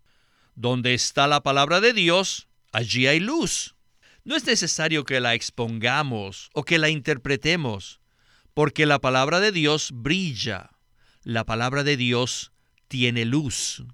Donde 0.54 0.95
está 0.95 1.26
la 1.26 1.42
palabra 1.42 1.83
de 1.83 1.92
Dios, 1.92 2.49
allí 2.73 3.07
hay 3.07 3.21
luz. 3.21 3.76
No 4.25 4.35
es 4.35 4.47
necesario 4.47 5.04
que 5.04 5.21
la 5.21 5.35
expongamos 5.35 6.49
o 6.54 6.64
que 6.64 6.78
la 6.78 6.88
interpretemos, 6.88 8.00
porque 8.54 8.87
la 8.87 8.99
palabra 8.99 9.40
de 9.40 9.52
Dios 9.52 9.90
brilla. 9.92 10.71
La 11.23 11.45
palabra 11.45 11.85
de 11.85 11.99
Dios 11.99 12.52
tiene 12.88 13.26
luz. 13.26 13.85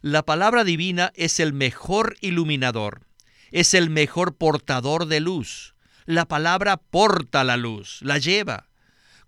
La 0.00 0.22
palabra 0.22 0.64
divina 0.64 1.12
es 1.14 1.40
el 1.40 1.52
mejor 1.52 2.16
iluminador, 2.22 3.06
es 3.52 3.74
el 3.74 3.90
mejor 3.90 4.36
portador 4.36 5.06
de 5.06 5.20
luz. 5.20 5.74
La 6.04 6.26
palabra 6.26 6.78
porta 6.78 7.44
la 7.44 7.56
luz, 7.56 7.98
la 8.02 8.18
lleva. 8.18 8.68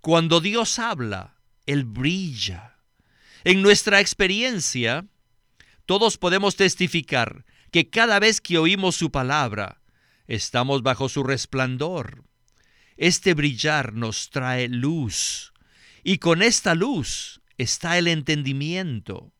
Cuando 0.00 0.40
Dios 0.40 0.78
habla, 0.78 1.36
él 1.66 1.84
brilla. 1.84 2.78
En 3.44 3.62
nuestra 3.62 4.00
experiencia, 4.00 5.06
todos 5.86 6.18
podemos 6.18 6.56
testificar 6.56 7.44
que 7.70 7.90
cada 7.90 8.18
vez 8.18 8.40
que 8.40 8.58
oímos 8.58 8.96
su 8.96 9.10
palabra, 9.10 9.80
estamos 10.26 10.82
bajo 10.82 11.08
su 11.08 11.22
resplandor. 11.22 12.24
Este 12.96 13.34
brillar 13.34 13.92
nos 13.92 14.30
trae 14.30 14.68
luz, 14.68 15.52
y 16.02 16.18
con 16.18 16.42
esta 16.42 16.74
luz 16.74 17.40
está 17.58 17.98
el 17.98 18.08
entendimiento, 18.08 19.32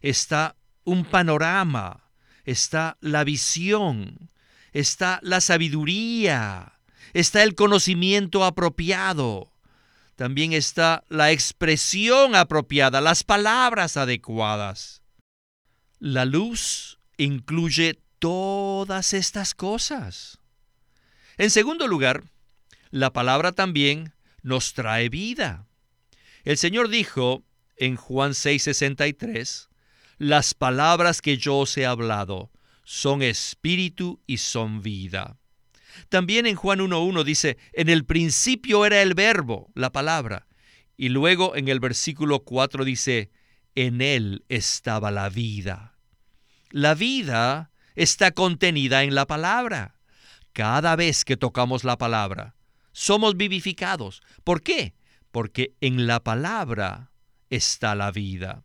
está 0.00 0.56
un 0.84 1.04
panorama, 1.04 2.03
está 2.44 2.96
la 3.00 3.24
visión, 3.24 4.30
está 4.72 5.20
la 5.22 5.40
sabiduría, 5.40 6.74
está 7.12 7.42
el 7.42 7.54
conocimiento 7.54 8.44
apropiado, 8.44 9.52
también 10.16 10.52
está 10.52 11.04
la 11.08 11.32
expresión 11.32 12.34
apropiada, 12.34 13.00
las 13.00 13.24
palabras 13.24 13.96
adecuadas. 13.96 15.02
La 15.98 16.24
luz 16.24 16.98
incluye 17.16 17.98
todas 18.18 19.12
estas 19.12 19.54
cosas. 19.54 20.38
En 21.36 21.50
segundo 21.50 21.88
lugar, 21.88 22.24
la 22.90 23.12
palabra 23.12 23.52
también 23.52 24.12
nos 24.42 24.74
trae 24.74 25.08
vida. 25.08 25.66
El 26.44 26.58
Señor 26.58 26.88
dijo 26.88 27.42
en 27.76 27.96
Juan 27.96 28.32
6:63, 28.32 29.68
las 30.18 30.54
palabras 30.54 31.20
que 31.20 31.36
yo 31.36 31.58
os 31.58 31.76
he 31.76 31.86
hablado 31.86 32.50
son 32.84 33.22
espíritu 33.22 34.20
y 34.26 34.38
son 34.38 34.82
vida. 34.82 35.38
También 36.08 36.46
en 36.46 36.56
Juan 36.56 36.80
1.1 36.80 37.24
dice, 37.24 37.56
en 37.72 37.88
el 37.88 38.04
principio 38.04 38.84
era 38.84 39.02
el 39.02 39.14
verbo, 39.14 39.70
la 39.74 39.90
palabra. 39.90 40.46
Y 40.96 41.08
luego 41.08 41.56
en 41.56 41.68
el 41.68 41.80
versículo 41.80 42.40
4 42.40 42.84
dice, 42.84 43.30
en 43.74 44.00
él 44.00 44.44
estaba 44.48 45.10
la 45.10 45.28
vida. 45.28 45.96
La 46.70 46.94
vida 46.94 47.70
está 47.94 48.32
contenida 48.32 49.02
en 49.02 49.14
la 49.14 49.26
palabra. 49.26 49.96
Cada 50.52 50.96
vez 50.96 51.24
que 51.24 51.36
tocamos 51.36 51.84
la 51.84 51.98
palabra, 51.98 52.54
somos 52.92 53.36
vivificados. 53.36 54.22
¿Por 54.44 54.62
qué? 54.62 54.94
Porque 55.30 55.74
en 55.80 56.06
la 56.06 56.20
palabra 56.20 57.10
está 57.50 57.94
la 57.94 58.12
vida. 58.12 58.64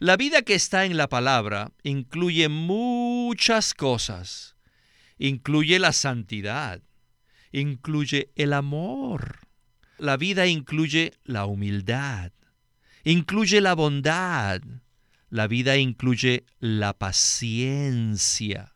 La 0.00 0.16
vida 0.16 0.42
que 0.42 0.54
está 0.54 0.84
en 0.84 0.96
la 0.96 1.08
palabra 1.08 1.70
incluye 1.84 2.48
muchas 2.48 3.74
cosas 3.74 4.56
incluye 5.20 5.78
la 5.78 5.92
santidad, 5.92 6.82
incluye 7.52 8.32
el 8.34 8.54
amor. 8.54 9.40
La 9.98 10.16
vida 10.16 10.46
incluye 10.46 11.12
la 11.24 11.44
humildad, 11.44 12.32
incluye 13.04 13.60
la 13.60 13.74
bondad. 13.74 14.62
La 15.28 15.46
vida 15.46 15.76
incluye 15.76 16.44
la 16.58 16.92
paciencia. 16.92 18.74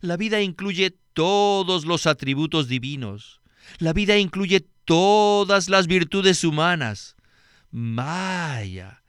La 0.00 0.16
vida 0.16 0.40
incluye 0.40 0.96
todos 1.12 1.84
los 1.84 2.06
atributos 2.06 2.66
divinos. 2.66 3.40
La 3.78 3.92
vida 3.92 4.16
incluye 4.18 4.66
todas 4.84 5.68
las 5.68 5.86
virtudes 5.86 6.42
humanas. 6.42 7.14
Maya, 7.70 9.02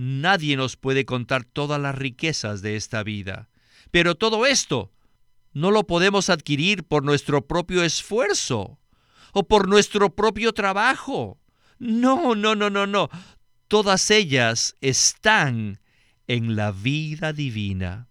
nadie 0.00 0.56
nos 0.56 0.76
puede 0.76 1.04
contar 1.04 1.44
todas 1.44 1.78
las 1.78 1.94
riquezas 1.94 2.62
de 2.62 2.76
esta 2.76 3.02
vida. 3.02 3.50
Pero 3.90 4.14
todo 4.14 4.46
esto 4.46 4.92
no 5.52 5.70
lo 5.70 5.86
podemos 5.86 6.30
adquirir 6.30 6.84
por 6.84 7.04
nuestro 7.04 7.46
propio 7.46 7.84
esfuerzo 7.84 8.78
o 9.32 9.46
por 9.46 9.68
nuestro 9.68 10.14
propio 10.14 10.54
trabajo. 10.54 11.38
No, 11.78 12.34
no, 12.34 12.54
no, 12.54 12.70
no, 12.70 12.86
no. 12.86 13.10
todas 13.68 14.10
ellas 14.10 14.74
están 14.80 15.80
en 16.26 16.56
la 16.56 16.72
vida 16.72 17.32
divina. 17.34 18.08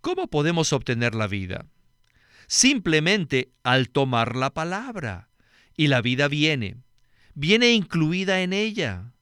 ¿Cómo 0.00 0.28
podemos 0.28 0.72
obtener 0.72 1.14
la 1.14 1.26
vida? 1.26 1.66
Simplemente 2.46 3.52
al 3.64 3.90
tomar 3.90 4.34
la 4.34 4.54
palabra. 4.54 5.28
Y 5.76 5.88
la 5.88 6.00
vida 6.00 6.26
viene. 6.26 6.76
Viene 7.34 7.72
incluida 7.72 8.40
en 8.40 8.52
ella. 8.52 9.12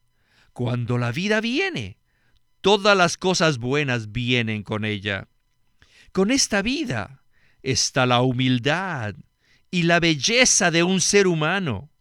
Cuando 0.57 0.97
la 0.97 1.11
vida 1.11 1.39
viene, 1.39 1.99
todas 2.61 2.97
las 2.97 3.15
cosas 3.15 3.59
buenas 3.59 4.11
vienen 4.11 4.63
con 4.63 4.85
ella. 4.85 5.27
Con 6.11 6.31
esta 6.31 6.63
vida 6.63 7.21
está 7.61 8.07
la 8.07 8.21
humildad 8.21 9.13
y 9.69 9.83
la 9.83 9.99
belleza 9.99 10.71
de 10.71 10.81
un 10.81 10.99
ser 10.99 11.27
humano. 11.27 11.91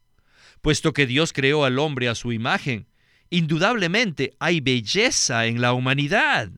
Puesto 0.62 0.94
que 0.94 1.06
Dios 1.06 1.34
creó 1.34 1.66
al 1.66 1.78
hombre 1.78 2.08
a 2.08 2.14
su 2.14 2.32
imagen, 2.32 2.88
indudablemente 3.28 4.34
hay 4.38 4.62
belleza 4.62 5.44
en 5.44 5.60
la 5.60 5.74
humanidad. 5.74 6.50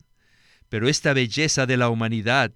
Pero 0.68 0.88
esta 0.88 1.14
belleza 1.14 1.66
de 1.66 1.78
la 1.78 1.88
humanidad 1.88 2.52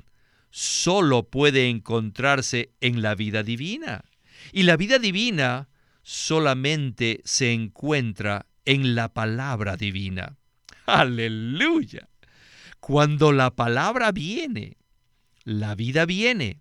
solo 0.51 1.29
puede 1.29 1.69
encontrarse 1.69 2.71
en 2.81 3.03
la 3.03 3.17
vida 3.17 3.43
divina. 3.43 4.05
Y 4.53 4.63
la 4.63 4.77
vida 4.77 5.01
divina 5.01 5.69
solamente 6.05 7.23
se 7.25 7.53
encuentra 7.53 8.47
en 8.65 8.95
la 8.95 9.13
palabra 9.13 9.77
divina. 9.77 10.37
Aleluya. 10.87 12.09
Cuando 12.81 13.33
la 13.33 13.55
palabra 13.55 14.13
viene, 14.13 14.77
la 15.45 15.75
vida 15.75 16.05
viene. 16.05 16.61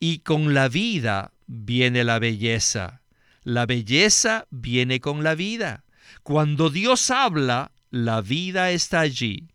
Y 0.00 0.20
con 0.20 0.54
la 0.54 0.68
vida 0.68 1.32
viene 1.46 2.04
la 2.04 2.18
belleza. 2.18 3.02
La 3.44 3.66
belleza 3.66 4.46
viene 4.50 5.00
con 5.00 5.22
la 5.22 5.34
vida. 5.34 5.84
Cuando 6.22 6.70
Dios 6.70 7.10
habla, 7.10 7.72
la 7.90 8.20
vida 8.20 8.70
está 8.70 9.00
allí. 9.00 9.48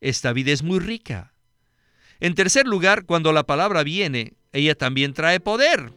Esta 0.00 0.32
vida 0.32 0.52
es 0.52 0.62
muy 0.62 0.78
rica. 0.78 1.34
En 2.20 2.34
tercer 2.34 2.66
lugar, 2.66 3.04
cuando 3.06 3.32
la 3.32 3.44
palabra 3.44 3.82
viene, 3.82 4.34
ella 4.52 4.74
también 4.74 5.14
trae 5.14 5.40
poder. 5.40 5.92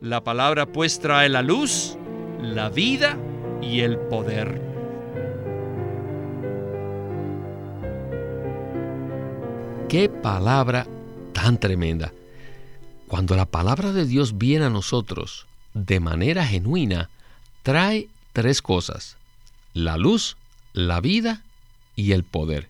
La 0.00 0.24
palabra 0.24 0.66
pues 0.66 0.98
trae 1.00 1.28
la 1.28 1.42
luz, 1.42 1.96
la 2.40 2.68
vida 2.68 3.18
y 3.62 3.80
el 3.80 3.98
poder. 3.98 4.60
Qué 9.88 10.08
palabra 10.08 10.86
tan 11.32 11.58
tremenda. 11.60 12.12
Cuando 13.08 13.36
la 13.36 13.46
palabra 13.46 13.92
de 13.92 14.04
Dios 14.04 14.36
viene 14.36 14.64
a 14.64 14.70
nosotros 14.70 15.46
de 15.74 16.00
manera 16.00 16.44
genuina, 16.44 17.08
trae 17.62 18.08
tres 18.32 18.62
cosas. 18.62 19.16
La 19.74 19.96
luz, 19.96 20.36
la 20.72 21.00
vida 21.00 21.42
y 21.94 22.12
el 22.12 22.24
poder. 22.24 22.68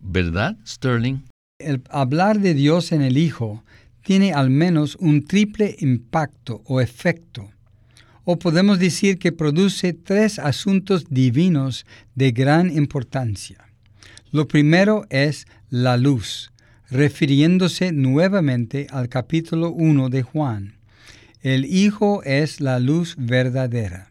¿Verdad, 0.00 0.56
Sterling? 0.66 1.24
El 1.58 1.82
hablar 1.90 2.40
de 2.40 2.54
Dios 2.54 2.92
en 2.92 3.02
el 3.02 3.16
Hijo 3.16 3.62
tiene 4.02 4.32
al 4.32 4.50
menos 4.50 4.96
un 4.96 5.24
triple 5.24 5.76
impacto 5.80 6.62
o 6.66 6.80
efecto. 6.80 7.50
O 8.24 8.38
podemos 8.38 8.78
decir 8.78 9.18
que 9.18 9.32
produce 9.32 9.92
tres 9.92 10.38
asuntos 10.38 11.06
divinos 11.10 11.86
de 12.14 12.30
gran 12.30 12.74
importancia. 12.76 13.68
Lo 14.30 14.46
primero 14.46 15.06
es 15.10 15.46
la 15.70 15.96
luz, 15.96 16.52
refiriéndose 16.88 17.90
nuevamente 17.90 18.86
al 18.90 19.08
capítulo 19.08 19.70
1 19.70 20.08
de 20.08 20.22
Juan. 20.22 20.74
El 21.42 21.64
Hijo 21.64 22.22
es 22.22 22.60
la 22.60 22.78
luz 22.78 23.16
verdadera. 23.18 24.10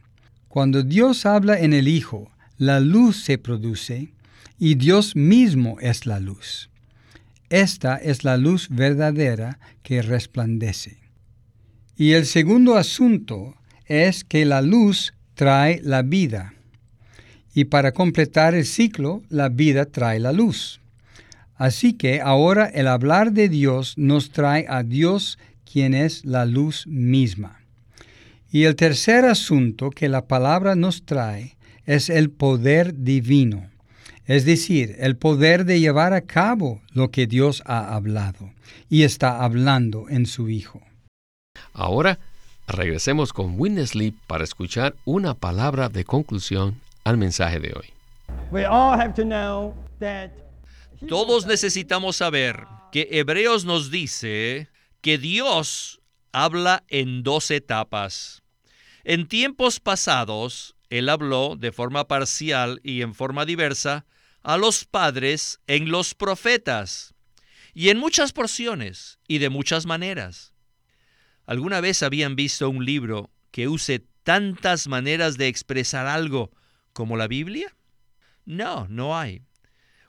Cuando 0.50 0.84
Dios 0.84 1.26
habla 1.26 1.60
en 1.60 1.72
el 1.72 1.88
Hijo, 1.88 2.30
la 2.58 2.82
luz 2.82 3.24
se 3.24 3.38
produce 3.38 4.14
y 4.60 4.76
Dios 4.76 5.16
mismo 5.16 5.80
es 5.80 6.06
la 6.06 6.20
luz. 6.20 6.70
Esta 7.50 7.96
es 7.96 8.24
la 8.24 8.38
luz 8.38 8.68
verdadera 8.70 9.60
que 9.84 10.02
resplandece. 10.02 10.98
Y 11.96 12.12
el 12.12 12.26
segundo 12.26 12.76
asunto 12.76 13.56
es 13.92 14.24
que 14.24 14.46
la 14.46 14.62
luz 14.62 15.14
trae 15.36 15.82
la 15.84 16.02
vida. 16.02 16.54
Y 17.54 17.66
para 17.66 17.92
completar 17.92 18.56
el 18.56 18.66
ciclo, 18.66 19.22
la 19.28 19.50
vida 19.50 19.86
trae 19.86 20.20
la 20.20 20.32
luz. 20.32 20.80
Así 21.56 21.94
que 21.94 22.22
ahora 22.22 22.66
el 22.66 22.88
hablar 22.88 23.34
de 23.34 23.50
Dios 23.50 23.98
nos 23.98 24.32
trae 24.32 24.66
a 24.70 24.84
Dios 24.84 25.38
quien 25.70 25.94
es 25.94 26.24
la 26.24 26.46
luz 26.46 26.88
misma. 26.88 27.60
Y 28.50 28.64
el 28.64 28.76
tercer 28.76 29.26
asunto 29.26 29.90
que 29.90 30.08
la 30.08 30.26
palabra 30.26 30.76
nos 30.76 31.06
trae 31.06 31.58
es 31.86 32.10
el 32.10 32.30
poder 32.30 33.04
divino, 33.04 33.70
es 34.26 34.46
decir, 34.46 34.96
el 35.00 35.18
poder 35.18 35.66
de 35.66 35.80
llevar 35.80 36.14
a 36.14 36.22
cabo 36.22 36.82
lo 36.94 37.12
que 37.12 37.28
Dios 37.28 37.62
ha 37.66 37.94
hablado 37.94 38.54
y 38.90 39.04
está 39.04 39.44
hablando 39.44 40.08
en 40.10 40.26
su 40.26 40.50
Hijo. 40.50 40.82
Ahora 41.74 42.20
regresemos 42.76 43.34
con 43.34 43.60
Winnesley 43.60 44.12
para 44.28 44.44
escuchar 44.44 44.96
una 45.06 45.34
palabra 45.34 45.90
de 45.90 46.06
conclusión 46.06 46.82
al 47.04 47.18
mensaje 47.18 47.60
de 47.60 47.74
hoy. 47.74 47.94
We 48.52 48.66
all 48.66 49.00
have 49.00 49.14
to 49.14 49.24
know 49.24 49.76
that 50.00 50.32
Todos 51.08 51.48
necesitamos 51.48 52.18
saber 52.18 52.68
que 52.92 53.08
Hebreos 53.12 53.66
nos 53.66 53.90
dice 53.90 54.70
que 55.02 55.18
Dios 55.18 56.00
habla 56.32 56.84
en 56.90 57.24
dos 57.24 57.50
etapas. 57.50 58.44
En 59.04 59.28
tiempos 59.28 59.80
pasados, 59.80 60.76
Él 60.90 61.10
habló 61.10 61.56
de 61.58 61.72
forma 61.72 62.08
parcial 62.08 62.80
y 62.84 63.02
en 63.02 63.16
forma 63.16 63.46
diversa 63.46 64.06
a 64.44 64.58
los 64.58 64.86
padres 64.86 65.60
en 65.66 65.90
los 65.90 66.14
profetas, 66.14 67.16
y 67.74 67.90
en 67.90 67.98
muchas 67.98 68.32
porciones 68.32 69.18
y 69.28 69.40
de 69.40 69.50
muchas 69.50 69.86
maneras. 69.86 70.54
¿Alguna 71.52 71.82
vez 71.82 72.02
habían 72.02 72.38
visto 72.38 72.70
un 72.70 72.86
libro 72.86 73.30
que 73.52 73.68
use 73.68 74.06
tantas 74.24 74.88
maneras 74.88 75.38
de 75.38 75.50
expresar 75.50 76.08
algo 76.08 76.50
como 76.94 77.18
la 77.18 77.28
Biblia? 77.28 77.76
No, 78.46 78.88
no 78.88 79.20
hay 79.20 79.44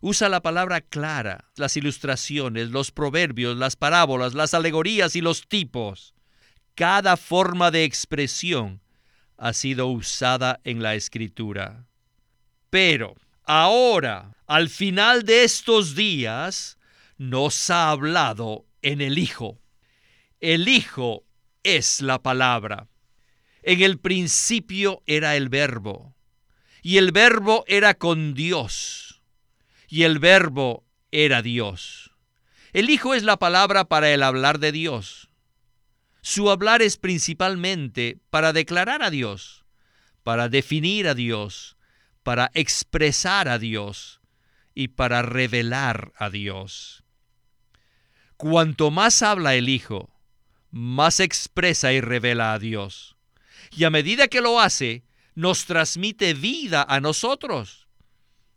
usa 0.03 0.29
la 0.29 0.43
palabra 0.43 0.81
clara, 0.81 1.51
las 1.57 1.77
ilustraciones, 1.77 2.71
los 2.71 2.91
proverbios, 2.91 3.57
las 3.57 3.77
parábolas, 3.77 4.35
las 4.35 4.53
alegorías 4.53 5.17
y 5.17 5.21
los 5.21 5.49
tipos. 5.49 6.15
Cada 6.75 7.17
forma 7.17 7.73
de 7.73 7.83
expresión 7.85 8.81
ha 9.37 9.53
sido 9.53 9.87
usada 9.87 10.61
en 10.63 10.81
la 10.81 10.95
escritura. 10.97 11.87
Pero 12.71 13.17
ahora, 13.45 14.37
al 14.47 14.69
final 14.69 15.25
de 15.25 15.43
estos 15.43 15.95
días, 15.97 16.79
nos 17.17 17.71
ha 17.71 17.91
hablado 17.91 18.67
en 18.83 19.01
el 19.01 19.19
Hijo. 19.19 19.61
El 20.41 20.69
Hijo 20.69 21.25
es 21.63 22.01
la 22.01 22.23
palabra. 22.23 22.89
En 23.63 23.83
el 23.83 23.99
principio 23.99 25.03
era 25.07 25.37
el 25.37 25.49
verbo, 25.49 26.15
y 26.83 26.97
el 26.97 27.13
verbo 27.13 27.65
era 27.69 27.95
con 27.95 28.35
Dios 28.35 29.03
y 29.93 30.05
el 30.05 30.21
verbo 30.21 30.87
era 31.11 31.43
Dios. 31.43 32.13
El 32.73 32.89
Hijo 32.89 33.13
es 33.13 33.25
la 33.25 33.37
palabra 33.37 33.85
para 33.85 34.11
el 34.11 34.23
hablar 34.23 34.59
de 34.59 34.73
Dios. 34.73 35.29
Su 36.23 36.49
hablar 36.49 36.81
es 36.81 36.97
principalmente 36.97 38.19
para 38.31 38.55
declarar 38.55 39.03
a 39.03 39.11
Dios, 39.11 39.67
para 40.23 40.49
definir 40.49 41.09
a 41.09 41.15
Dios, 41.15 41.77
para 42.23 42.51
expresar 42.55 43.51
a 43.51 43.59
Dios 43.59 44.23
y 44.75 44.89
para 44.89 45.21
revelar 45.21 46.15
a 46.17 46.31
Dios. 46.31 47.05
Cuanto 48.39 48.91
más 48.91 49.21
habla 49.21 49.57
el 49.57 49.69
Hijo, 49.69 50.09
más 50.73 51.21
expresa 51.21 51.93
y 51.93 52.01
revela 52.01 52.55
a 52.55 52.59
Dios. 52.59 53.15
Y 53.71 53.85
a 53.85 53.91
medida 53.91 54.27
que 54.27 54.41
lo 54.41 54.59
hace, 54.59 55.05
nos 55.35 55.67
transmite 55.67 56.35
vida 56.35 56.85
a 56.89 57.01
nosotros. 57.01 57.87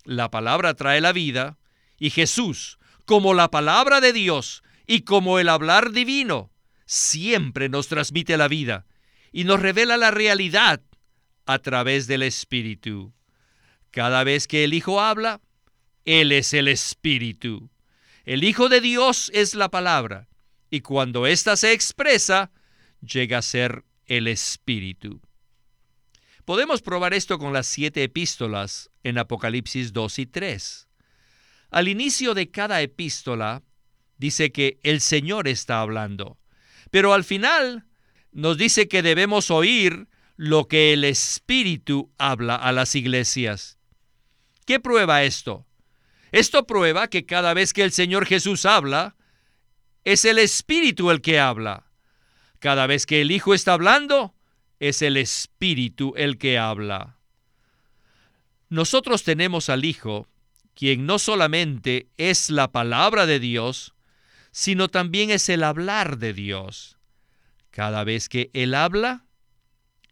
La 0.04 0.32
palabra 0.32 0.74
trae 0.74 1.02
la 1.02 1.12
vida 1.12 1.58
y 2.00 2.10
Jesús, 2.10 2.80
como 3.06 3.34
la 3.34 3.52
palabra 3.52 4.02
de 4.02 4.14
Dios 4.14 4.64
y 4.88 5.02
como 5.02 5.40
el 5.40 5.50
hablar 5.50 5.92
divino, 5.92 6.52
siempre 6.86 7.70
nos 7.70 7.88
transmite 7.88 8.38
la 8.38 8.48
vida 8.48 8.86
y 9.32 9.44
nos 9.44 9.62
revela 9.62 9.98
la 9.98 10.12
realidad 10.12 10.82
a 11.46 11.60
través 11.60 12.08
del 12.08 12.24
Espíritu. 12.24 13.14
Cada 13.92 14.24
vez 14.24 14.48
que 14.48 14.64
el 14.64 14.74
Hijo 14.74 15.02
habla, 15.02 15.42
Él 16.06 16.32
es 16.32 16.54
el 16.54 16.68
Espíritu. 16.68 17.70
El 18.26 18.44
Hijo 18.44 18.70
de 18.70 18.82
Dios 18.82 19.32
es 19.34 19.56
la 19.56 19.70
palabra 19.70 20.28
y 20.76 20.82
cuando 20.82 21.26
ésta 21.26 21.56
se 21.56 21.72
expresa, 21.72 22.52
llega 23.00 23.38
a 23.38 23.42
ser 23.42 23.86
el 24.08 24.28
Espíritu. 24.28 25.22
Podemos 26.44 26.82
probar 26.82 27.14
esto 27.14 27.40
con 27.40 27.54
las 27.54 27.66
siete 27.66 28.04
epístolas 28.04 28.92
en 29.02 29.18
Apocalipsis 29.18 29.94
2 29.94 30.20
y 30.20 30.26
3. 30.26 30.90
Al 31.72 31.88
inicio 31.88 32.34
de 32.34 32.52
cada 32.52 32.82
epístola 32.82 33.64
dice 34.18 34.52
que 34.52 34.82
el 34.84 35.00
Señor 35.00 35.48
está 35.48 35.80
hablando, 35.80 36.38
pero 36.92 37.14
al 37.14 37.24
final 37.24 37.86
nos 38.34 38.58
dice 38.58 38.90
que 38.90 39.02
debemos 39.02 39.52
oír 39.52 40.10
lo 40.36 40.68
que 40.68 40.92
el 40.92 41.06
Espíritu 41.06 42.12
habla 42.18 42.58
a 42.58 42.74
las 42.74 42.96
iglesias. 42.96 43.80
¿Qué 44.66 44.82
prueba 44.82 45.24
esto? 45.24 45.66
Esto 46.34 46.68
prueba 46.68 47.08
que 47.08 47.26
cada 47.26 47.54
vez 47.54 47.72
que 47.72 47.84
el 47.84 47.94
Señor 47.94 48.26
Jesús 48.26 48.66
habla, 48.66 49.16
es 50.06 50.24
el 50.24 50.38
Espíritu 50.38 51.10
el 51.10 51.22
que 51.22 51.40
habla. 51.40 51.88
Cada 52.60 52.88
vez 52.88 53.06
que 53.06 53.22
el 53.22 53.32
Hijo 53.32 53.54
está 53.54 53.74
hablando, 53.74 54.36
es 54.80 55.02
el 55.02 55.18
Espíritu 55.18 56.14
el 56.16 56.38
que 56.38 56.58
habla. 56.60 57.18
Nosotros 58.70 59.24
tenemos 59.24 59.70
al 59.70 59.84
Hijo, 59.84 60.28
quien 60.76 61.06
no 61.06 61.18
solamente 61.20 62.08
es 62.18 62.50
la 62.50 62.72
palabra 62.72 63.26
de 63.26 63.40
Dios, 63.40 63.94
sino 64.52 64.90
también 64.90 65.32
es 65.32 65.50
el 65.50 65.64
hablar 65.64 66.18
de 66.18 66.34
Dios. 66.34 66.98
Cada 67.72 68.04
vez 68.04 68.30
que 68.30 68.52
Él 68.54 68.76
habla, 68.76 69.26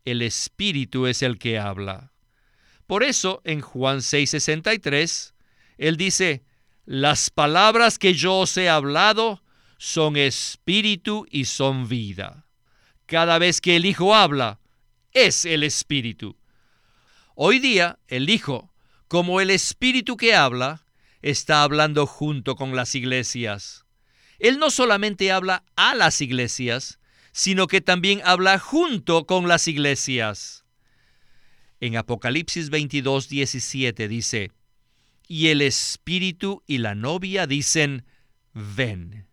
el 0.05 0.21
Espíritu 0.21 1.05
es 1.05 1.21
el 1.21 1.37
que 1.37 1.59
habla. 1.59 2.11
Por 2.87 3.03
eso, 3.03 3.41
en 3.45 3.61
Juan 3.61 3.99
6:63, 3.99 5.33
Él 5.77 5.97
dice, 5.97 6.43
las 6.85 7.29
palabras 7.29 7.99
que 7.99 8.13
yo 8.13 8.39
os 8.39 8.57
he 8.57 8.69
hablado 8.69 9.42
son 9.83 10.15
espíritu 10.15 11.27
y 11.29 11.43
son 11.43 11.89
vida. 11.89 12.45
Cada 13.05 13.37
vez 13.37 13.59
que 13.59 13.75
el 13.75 13.85
Hijo 13.85 14.15
habla, 14.15 14.61
es 15.11 15.43
el 15.43 15.61
Espíritu. 15.61 16.37
Hoy 17.35 17.59
día, 17.59 17.99
el 18.07 18.29
Hijo, 18.29 18.73
como 19.09 19.41
el 19.41 19.49
Espíritu 19.49 20.15
que 20.15 20.35
habla, 20.35 20.85
está 21.21 21.63
hablando 21.63 22.05
junto 22.05 22.55
con 22.55 22.77
las 22.77 22.95
iglesias. 22.95 23.83
Él 24.39 24.57
no 24.57 24.71
solamente 24.71 25.33
habla 25.33 25.65
a 25.75 25.95
las 25.95 26.21
iglesias, 26.21 26.97
sino 27.33 27.67
que 27.67 27.81
también 27.81 28.21
habla 28.23 28.59
junto 28.59 29.25
con 29.25 29.49
las 29.49 29.67
iglesias. 29.67 30.63
En 31.81 31.97
Apocalipsis 31.97 32.69
22, 32.69 33.27
17 33.27 34.07
dice, 34.07 34.51
y 35.27 35.47
el 35.49 35.61
Espíritu 35.61 36.63
y 36.67 36.77
la 36.77 36.95
novia 36.95 37.47
dicen, 37.47 38.05
ven. 38.53 39.32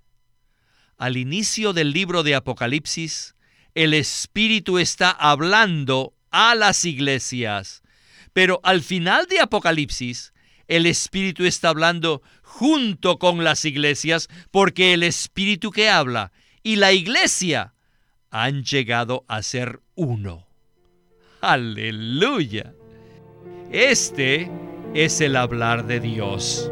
Al 1.01 1.17
inicio 1.17 1.73
del 1.73 1.93
libro 1.93 2.23
de 2.23 2.35
Apocalipsis, 2.35 3.35
el 3.75 3.95
Espíritu 3.95 4.77
está 4.79 5.11
hablando 5.11 6.13
a 6.31 6.55
las 6.55 6.85
iglesias, 6.85 7.83
pero 8.35 8.61
al 8.65 8.83
final 8.83 9.25
de 9.25 9.41
Apocalipsis, 9.41 10.35
el 10.69 10.85
Espíritu 10.85 11.47
está 11.47 11.71
hablando 11.71 12.21
junto 12.43 13.19
con 13.19 13.43
las 13.45 13.65
iglesias, 13.65 14.29
porque 14.51 14.93
el 14.93 15.03
Espíritu 15.03 15.71
que 15.71 15.89
habla 15.89 16.33
y 16.63 16.77
la 16.77 16.93
iglesia 16.93 17.73
han 18.31 18.63
llegado 18.63 19.25
a 19.27 19.41
ser 19.41 19.81
uno. 19.95 20.49
Aleluya. 21.41 22.75
Este 23.73 24.51
es 24.93 25.23
el 25.23 25.37
hablar 25.37 25.87
de 25.87 26.01
Dios. 26.01 26.71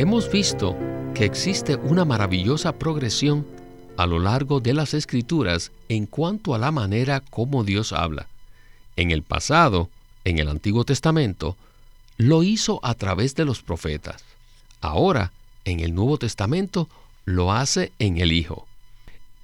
Hemos 0.00 0.30
visto 0.30 0.76
que 1.12 1.24
existe 1.24 1.74
una 1.74 2.04
maravillosa 2.04 2.78
progresión 2.78 3.44
a 3.96 4.06
lo 4.06 4.20
largo 4.20 4.60
de 4.60 4.72
las 4.72 4.94
escrituras 4.94 5.72
en 5.88 6.06
cuanto 6.06 6.54
a 6.54 6.58
la 6.58 6.70
manera 6.70 7.18
como 7.18 7.64
Dios 7.64 7.92
habla. 7.92 8.28
En 8.94 9.10
el 9.10 9.24
pasado, 9.24 9.90
en 10.22 10.38
el 10.38 10.50
Antiguo 10.50 10.84
Testamento, 10.84 11.56
lo 12.16 12.44
hizo 12.44 12.78
a 12.84 12.94
través 12.94 13.34
de 13.34 13.44
los 13.44 13.60
profetas. 13.60 14.22
Ahora, 14.80 15.32
en 15.64 15.80
el 15.80 15.96
Nuevo 15.96 16.16
Testamento, 16.16 16.88
lo 17.24 17.50
hace 17.50 17.90
en 17.98 18.18
el 18.18 18.30
Hijo. 18.30 18.68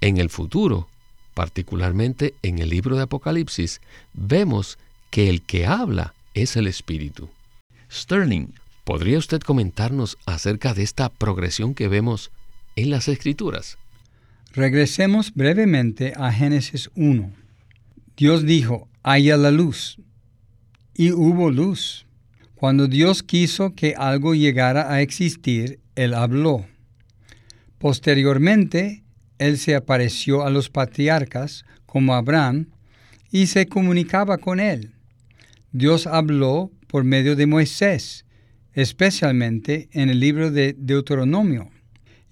En 0.00 0.18
el 0.18 0.30
futuro, 0.30 0.86
particularmente 1.34 2.34
en 2.42 2.60
el 2.60 2.68
libro 2.68 2.94
de 2.94 3.02
Apocalipsis, 3.02 3.80
vemos 4.12 4.78
que 5.10 5.30
el 5.30 5.42
que 5.42 5.66
habla 5.66 6.14
es 6.32 6.54
el 6.54 6.68
Espíritu. 6.68 7.28
Sterling, 7.90 8.52
¿podría 8.84 9.18
usted 9.18 9.40
comentarnos 9.40 10.18
acerca 10.26 10.74
de 10.74 10.82
esta 10.82 11.08
progresión 11.08 11.74
que 11.74 11.88
vemos 11.88 12.30
en 12.76 12.90
las 12.90 13.08
Escrituras? 13.08 13.78
Regresemos 14.52 15.34
brevemente 15.34 16.12
a 16.16 16.32
Génesis 16.32 16.90
1. 16.94 17.32
Dios 18.16 18.44
dijo, 18.44 18.88
haya 19.02 19.36
la 19.36 19.50
luz. 19.50 19.98
Y 20.94 21.10
hubo 21.10 21.50
luz. 21.50 22.06
Cuando 22.54 22.86
Dios 22.86 23.22
quiso 23.22 23.74
que 23.74 23.94
algo 23.96 24.34
llegara 24.34 24.92
a 24.92 25.02
existir, 25.02 25.80
Él 25.96 26.14
habló. 26.14 26.66
Posteriormente, 27.78 29.04
él 29.38 29.58
se 29.58 29.74
apareció 29.74 30.46
a 30.46 30.50
los 30.50 30.70
patriarcas, 30.70 31.64
como 31.86 32.14
Abraham, 32.14 32.68
y 33.30 33.46
se 33.48 33.66
comunicaba 33.66 34.38
con 34.38 34.60
él. 34.60 34.92
Dios 35.72 36.06
habló 36.06 36.70
por 36.86 37.04
medio 37.04 37.34
de 37.36 37.46
Moisés, 37.46 38.23
especialmente 38.74 39.88
en 39.92 40.10
el 40.10 40.20
libro 40.20 40.50
de 40.50 40.74
Deuteronomio. 40.76 41.70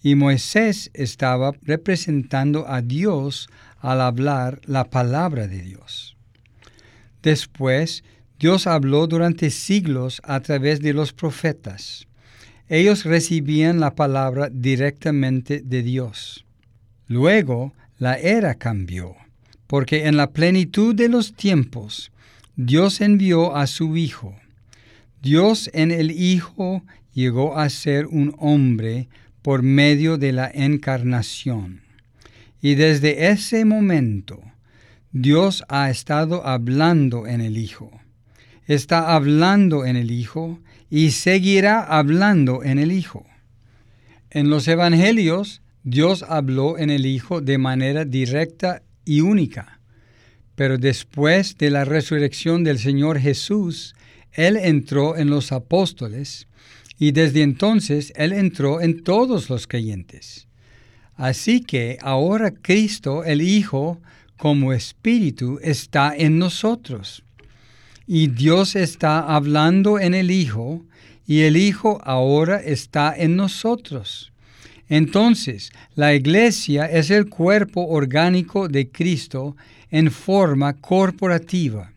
Y 0.03 0.17
Moisés 0.17 0.91
estaba 0.95 1.53
representando 1.63 2.69
a 2.69 2.83
Dios 2.83 3.49
al 3.79 4.01
hablar 4.01 4.61
la 4.67 4.91
palabra 4.91 5.47
de 5.47 5.63
Dios. 5.63 6.17
Después, 7.23 8.03
Dios 8.39 8.67
habló 8.67 9.07
durante 9.07 9.51
siglos 9.51 10.21
a 10.25 10.41
través 10.41 10.81
de 10.81 10.93
los 10.93 11.13
profetas. 11.13 12.09
Ellos 12.69 13.05
recibían 13.05 13.79
la 13.79 13.95
palabra 13.95 14.49
directamente 14.51 15.63
de 15.65 15.83
Dios. 15.83 16.45
Luego 17.07 17.73
la 17.99 18.19
era 18.19 18.57
cambió, 18.57 19.15
porque 19.69 20.07
en 20.07 20.17
la 20.17 20.33
plenitud 20.33 20.95
de 20.95 21.09
los 21.09 21.35
tiempos 21.35 22.11
Dios 22.57 23.01
envió 23.01 23.55
a 23.55 23.69
su 23.69 23.97
Hijo. 23.97 24.35
Dios 25.23 25.71
en 25.73 25.93
el 25.93 26.11
Hijo 26.11 26.83
llegó 27.15 27.57
a 27.57 27.71
ser 27.71 28.07
un 28.09 28.35
hombre 28.39 29.09
por 29.41 29.63
medio 29.63 30.19
de 30.19 30.33
la 30.33 30.51
encarnación. 30.53 31.83
Y 32.61 32.75
desde 32.75 33.31
ese 33.31 33.65
momento, 33.65 34.43
Dios 35.13 35.63
ha 35.69 35.91
estado 35.91 36.45
hablando 36.45 37.29
en 37.29 37.41
el 37.41 37.57
Hijo. 37.57 38.01
Está 38.67 39.15
hablando 39.15 39.87
en 39.87 39.95
el 39.95 40.11
Hijo 40.11 40.59
y 40.91 41.13
seguirá 41.13 41.85
hablando 41.85 42.65
en 42.65 42.81
el 42.81 42.91
Hijo. 42.91 43.25
En 44.31 44.51
los 44.51 44.67
Evangelios, 44.67 45.63
Dios 45.85 46.25
habló 46.29 46.79
en 46.79 46.91
el 46.91 47.07
Hijo 47.07 47.41
de 47.41 47.59
manera 47.59 48.05
directa 48.05 48.83
y 49.05 49.21
única, 49.21 49.79
pero 50.57 50.79
después 50.79 51.57
de 51.59 51.71
la 51.71 51.85
resurrección 51.85 52.65
del 52.65 52.81
Señor 52.81 53.21
Jesús, 53.21 53.95
Él 54.33 54.57
entró 54.57 55.17
en 55.17 55.31
los 55.31 55.53
apóstoles 55.53 56.49
y 56.99 57.13
desde 57.13 57.43
entonces 57.43 58.13
Él 58.17 58.33
entró 58.33 58.81
en 58.81 59.03
todos 59.03 59.51
los 59.51 59.67
creyentes. 59.67 60.49
Así 61.17 61.61
que 61.61 61.99
ahora 62.01 62.53
Cristo, 62.53 63.25
el 63.25 63.43
Hijo, 63.43 64.01
como 64.37 64.73
Espíritu, 64.73 65.59
está 65.63 66.15
en 66.17 66.39
nosotros 66.39 67.23
y 68.07 68.29
Dios 68.29 68.77
está 68.77 69.21
hablando 69.21 69.99
en 69.99 70.15
el 70.15 70.31
Hijo 70.31 70.85
y 71.27 71.43
el 71.43 71.57
Hijo 71.57 72.01
ahora 72.05 72.57
está 72.57 73.15
en 73.17 73.37
nosotros. 73.37 74.33
Entonces, 74.89 75.73
la 75.95 76.15
iglesia 76.15 76.87
es 76.87 77.11
el 77.11 77.29
cuerpo 77.29 77.87
orgánico 77.87 78.69
de 78.69 78.91
Cristo 78.91 79.57
en 79.91 80.11
forma 80.11 80.75
corporativa. 80.75 81.93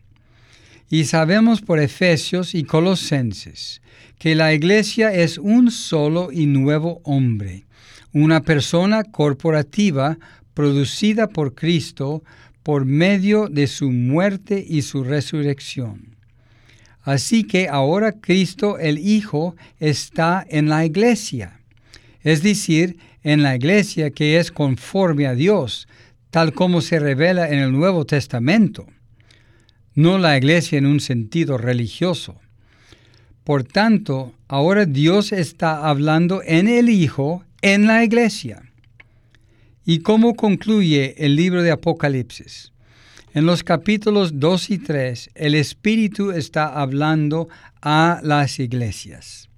Y 0.88 1.04
sabemos 1.04 1.62
por 1.62 1.80
Efesios 1.80 2.54
y 2.54 2.62
Colosenses 2.62 3.80
que 4.18 4.34
la 4.34 4.54
iglesia 4.54 5.12
es 5.12 5.36
un 5.36 5.70
solo 5.70 6.30
y 6.32 6.46
nuevo 6.46 7.00
hombre, 7.04 7.64
una 8.12 8.42
persona 8.42 9.04
corporativa 9.04 10.16
producida 10.54 11.28
por 11.28 11.54
Cristo 11.54 12.22
por 12.62 12.84
medio 12.84 13.48
de 13.48 13.66
su 13.66 13.90
muerte 13.90 14.64
y 14.66 14.82
su 14.82 15.04
resurrección. 15.04 16.16
Así 17.02 17.44
que 17.44 17.68
ahora 17.68 18.12
Cristo 18.12 18.78
el 18.78 18.98
Hijo 18.98 19.54
está 19.78 20.44
en 20.48 20.68
la 20.68 20.84
iglesia, 20.84 21.60
es 22.22 22.42
decir, 22.42 22.96
en 23.22 23.42
la 23.42 23.54
iglesia 23.54 24.10
que 24.10 24.38
es 24.38 24.50
conforme 24.50 25.26
a 25.26 25.34
Dios, 25.34 25.86
tal 26.30 26.52
como 26.52 26.80
se 26.80 26.98
revela 26.98 27.48
en 27.48 27.58
el 27.58 27.72
Nuevo 27.72 28.06
Testamento, 28.06 28.86
no 29.96 30.18
la 30.18 30.36
iglesia 30.36 30.78
en 30.78 30.86
un 30.86 31.00
sentido 31.00 31.58
religioso. 31.58 32.36
Por 33.44 33.64
tanto, 33.64 34.34
ahora 34.46 34.84
Dios 34.84 35.32
está 35.32 35.88
hablando 35.88 36.42
en 36.44 36.68
el 36.68 36.88
Hijo, 36.88 37.44
en 37.62 37.86
la 37.86 38.04
iglesia. 38.04 38.62
¿Y 39.84 40.00
cómo 40.00 40.34
concluye 40.34 41.14
el 41.24 41.34
libro 41.34 41.62
de 41.62 41.70
Apocalipsis? 41.70 42.72
En 43.32 43.46
los 43.46 43.62
capítulos 43.62 44.38
2 44.38 44.70
y 44.70 44.78
3, 44.78 45.30
el 45.34 45.54
Espíritu 45.54 46.30
está 46.30 46.66
hablando 46.66 47.48
a 47.80 48.20
las 48.22 48.58
iglesias. 48.58 49.48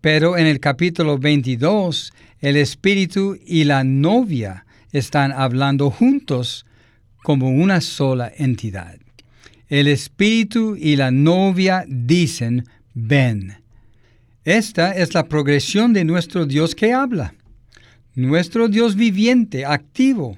Pero 0.00 0.36
en 0.36 0.46
el 0.46 0.60
capítulo 0.60 1.18
22, 1.18 2.12
el 2.40 2.56
Espíritu 2.56 3.38
y 3.46 3.64
la 3.64 3.84
novia 3.84 4.66
están 4.92 5.32
hablando 5.32 5.90
juntos 5.90 6.66
como 7.22 7.50
una 7.50 7.80
sola 7.80 8.32
entidad. 8.36 8.98
El 9.70 9.86
espíritu 9.86 10.74
y 10.76 10.96
la 10.96 11.12
novia 11.12 11.84
dicen, 11.86 12.66
ven. 12.92 13.62
Esta 14.44 14.90
es 14.90 15.14
la 15.14 15.28
progresión 15.28 15.92
de 15.92 16.04
nuestro 16.04 16.44
Dios 16.44 16.74
que 16.74 16.92
habla. 16.92 17.34
Nuestro 18.16 18.66
Dios 18.66 18.96
viviente, 18.96 19.64
activo, 19.64 20.36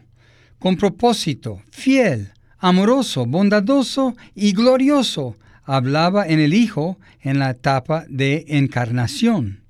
con 0.59 0.77
propósito, 0.77 1.63
fiel, 1.71 2.33
amoroso, 2.59 3.25
bondadoso 3.25 4.15
y 4.35 4.53
glorioso, 4.53 5.39
hablaba 5.65 6.27
en 6.27 6.39
el 6.39 6.53
Hijo 6.53 6.99
en 7.23 7.39
la 7.39 7.53
etapa 7.53 8.05
de 8.11 8.45
encarnación. 8.49 9.63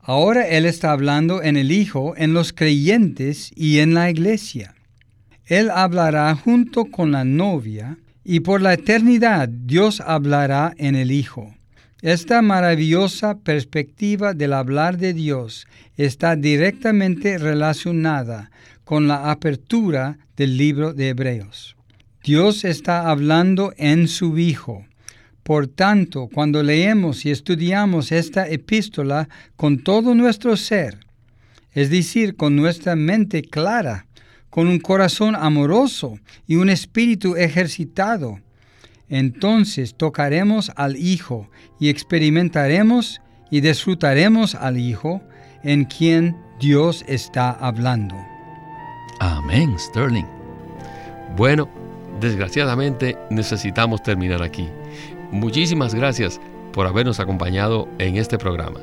Ahora 0.00 0.48
Él 0.48 0.66
está 0.66 0.90
hablando 0.90 1.40
en 1.40 1.56
el 1.56 1.70
Hijo, 1.70 2.14
en 2.16 2.34
los 2.34 2.52
creyentes 2.52 3.52
y 3.54 3.78
en 3.78 3.94
la 3.94 4.10
iglesia. 4.10 4.74
Él 5.46 5.70
hablará 5.70 6.34
junto 6.34 6.86
con 6.86 7.12
la 7.12 7.24
novia 7.24 7.96
y 8.24 8.40
por 8.40 8.60
la 8.60 8.74
eternidad 8.74 9.48
Dios 9.48 10.00
hablará 10.00 10.74
en 10.76 10.94
el 10.94 11.10
Hijo. 11.10 11.54
Esta 12.02 12.40
maravillosa 12.40 13.38
perspectiva 13.38 14.32
del 14.32 14.54
hablar 14.54 14.96
de 14.96 15.12
Dios 15.12 15.66
está 15.96 16.34
directamente 16.34 17.36
relacionada 17.36 18.50
con 18.84 19.06
la 19.06 19.30
apertura 19.30 20.18
del 20.36 20.56
libro 20.56 20.94
de 20.94 21.10
Hebreos. 21.10 21.76
Dios 22.24 22.64
está 22.64 23.10
hablando 23.10 23.72
en 23.76 24.08
su 24.08 24.38
Hijo. 24.38 24.86
Por 25.42 25.66
tanto, 25.66 26.28
cuando 26.32 26.62
leemos 26.62 27.26
y 27.26 27.30
estudiamos 27.30 28.12
esta 28.12 28.48
epístola 28.48 29.28
con 29.56 29.78
todo 29.78 30.14
nuestro 30.14 30.56
ser, 30.56 31.00
es 31.72 31.90
decir, 31.90 32.36
con 32.36 32.56
nuestra 32.56 32.96
mente 32.96 33.42
clara, 33.42 34.06
con 34.50 34.66
un 34.68 34.78
corazón 34.78 35.36
amoroso 35.36 36.18
y 36.46 36.56
un 36.56 36.68
espíritu 36.68 37.36
ejercitado, 37.36 38.40
entonces 39.08 39.94
tocaremos 39.96 40.70
al 40.76 40.96
Hijo 40.96 41.48
y 41.78 41.88
experimentaremos 41.88 43.20
y 43.50 43.60
disfrutaremos 43.60 44.54
al 44.54 44.78
Hijo 44.78 45.22
en 45.62 45.84
quien 45.84 46.36
Dios 46.60 47.04
está 47.08 47.50
hablando. 47.50 48.14
Amén, 49.20 49.76
Sterling. 49.78 50.26
Bueno, 51.36 51.68
desgraciadamente 52.20 53.16
necesitamos 53.30 54.02
terminar 54.02 54.42
aquí. 54.42 54.68
Muchísimas 55.32 55.94
gracias 55.94 56.40
por 56.72 56.86
habernos 56.86 57.20
acompañado 57.20 57.88
en 57.98 58.16
este 58.16 58.38
programa. 58.38 58.80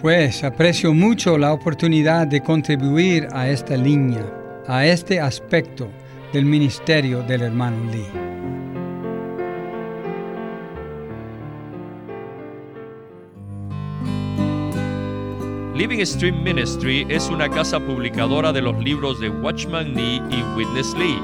Pues 0.00 0.42
aprecio 0.44 0.94
mucho 0.94 1.36
la 1.36 1.52
oportunidad 1.52 2.26
de 2.26 2.40
contribuir 2.40 3.28
a 3.32 3.48
esta 3.48 3.76
línea, 3.76 4.24
a 4.66 4.86
este 4.86 5.20
aspecto 5.20 5.88
del 6.32 6.44
ministerio 6.44 7.22
del 7.22 7.42
hermano 7.42 7.90
Lee. 7.90 8.06
Living 15.74 16.04
Stream 16.04 16.42
Ministry 16.42 17.06
es 17.08 17.28
una 17.30 17.48
casa 17.48 17.80
publicadora 17.80 18.52
de 18.52 18.60
los 18.60 18.78
libros 18.84 19.18
de 19.18 19.30
Watchman 19.30 19.94
Nee 19.94 20.22
y 20.30 20.42
Witness 20.56 20.94
Lee. 20.94 21.18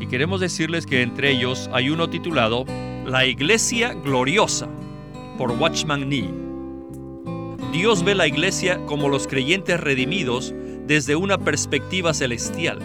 Y 0.00 0.06
queremos 0.06 0.40
decirles 0.40 0.84
que 0.84 1.02
entre 1.02 1.30
ellos 1.30 1.70
hay 1.72 1.88
uno 1.90 2.08
titulado 2.10 2.66
La 3.06 3.24
Iglesia 3.24 3.94
Gloriosa 3.94 4.68
por 5.38 5.52
Watchman 5.52 6.08
Nee. 6.08 6.30
Dios 7.72 8.04
ve 8.04 8.14
la 8.14 8.26
iglesia 8.26 8.78
como 8.86 9.08
los 9.08 9.26
creyentes 9.26 9.80
redimidos 9.80 10.54
desde 10.86 11.16
una 11.16 11.38
perspectiva 11.38 12.14
celestial. 12.14 12.78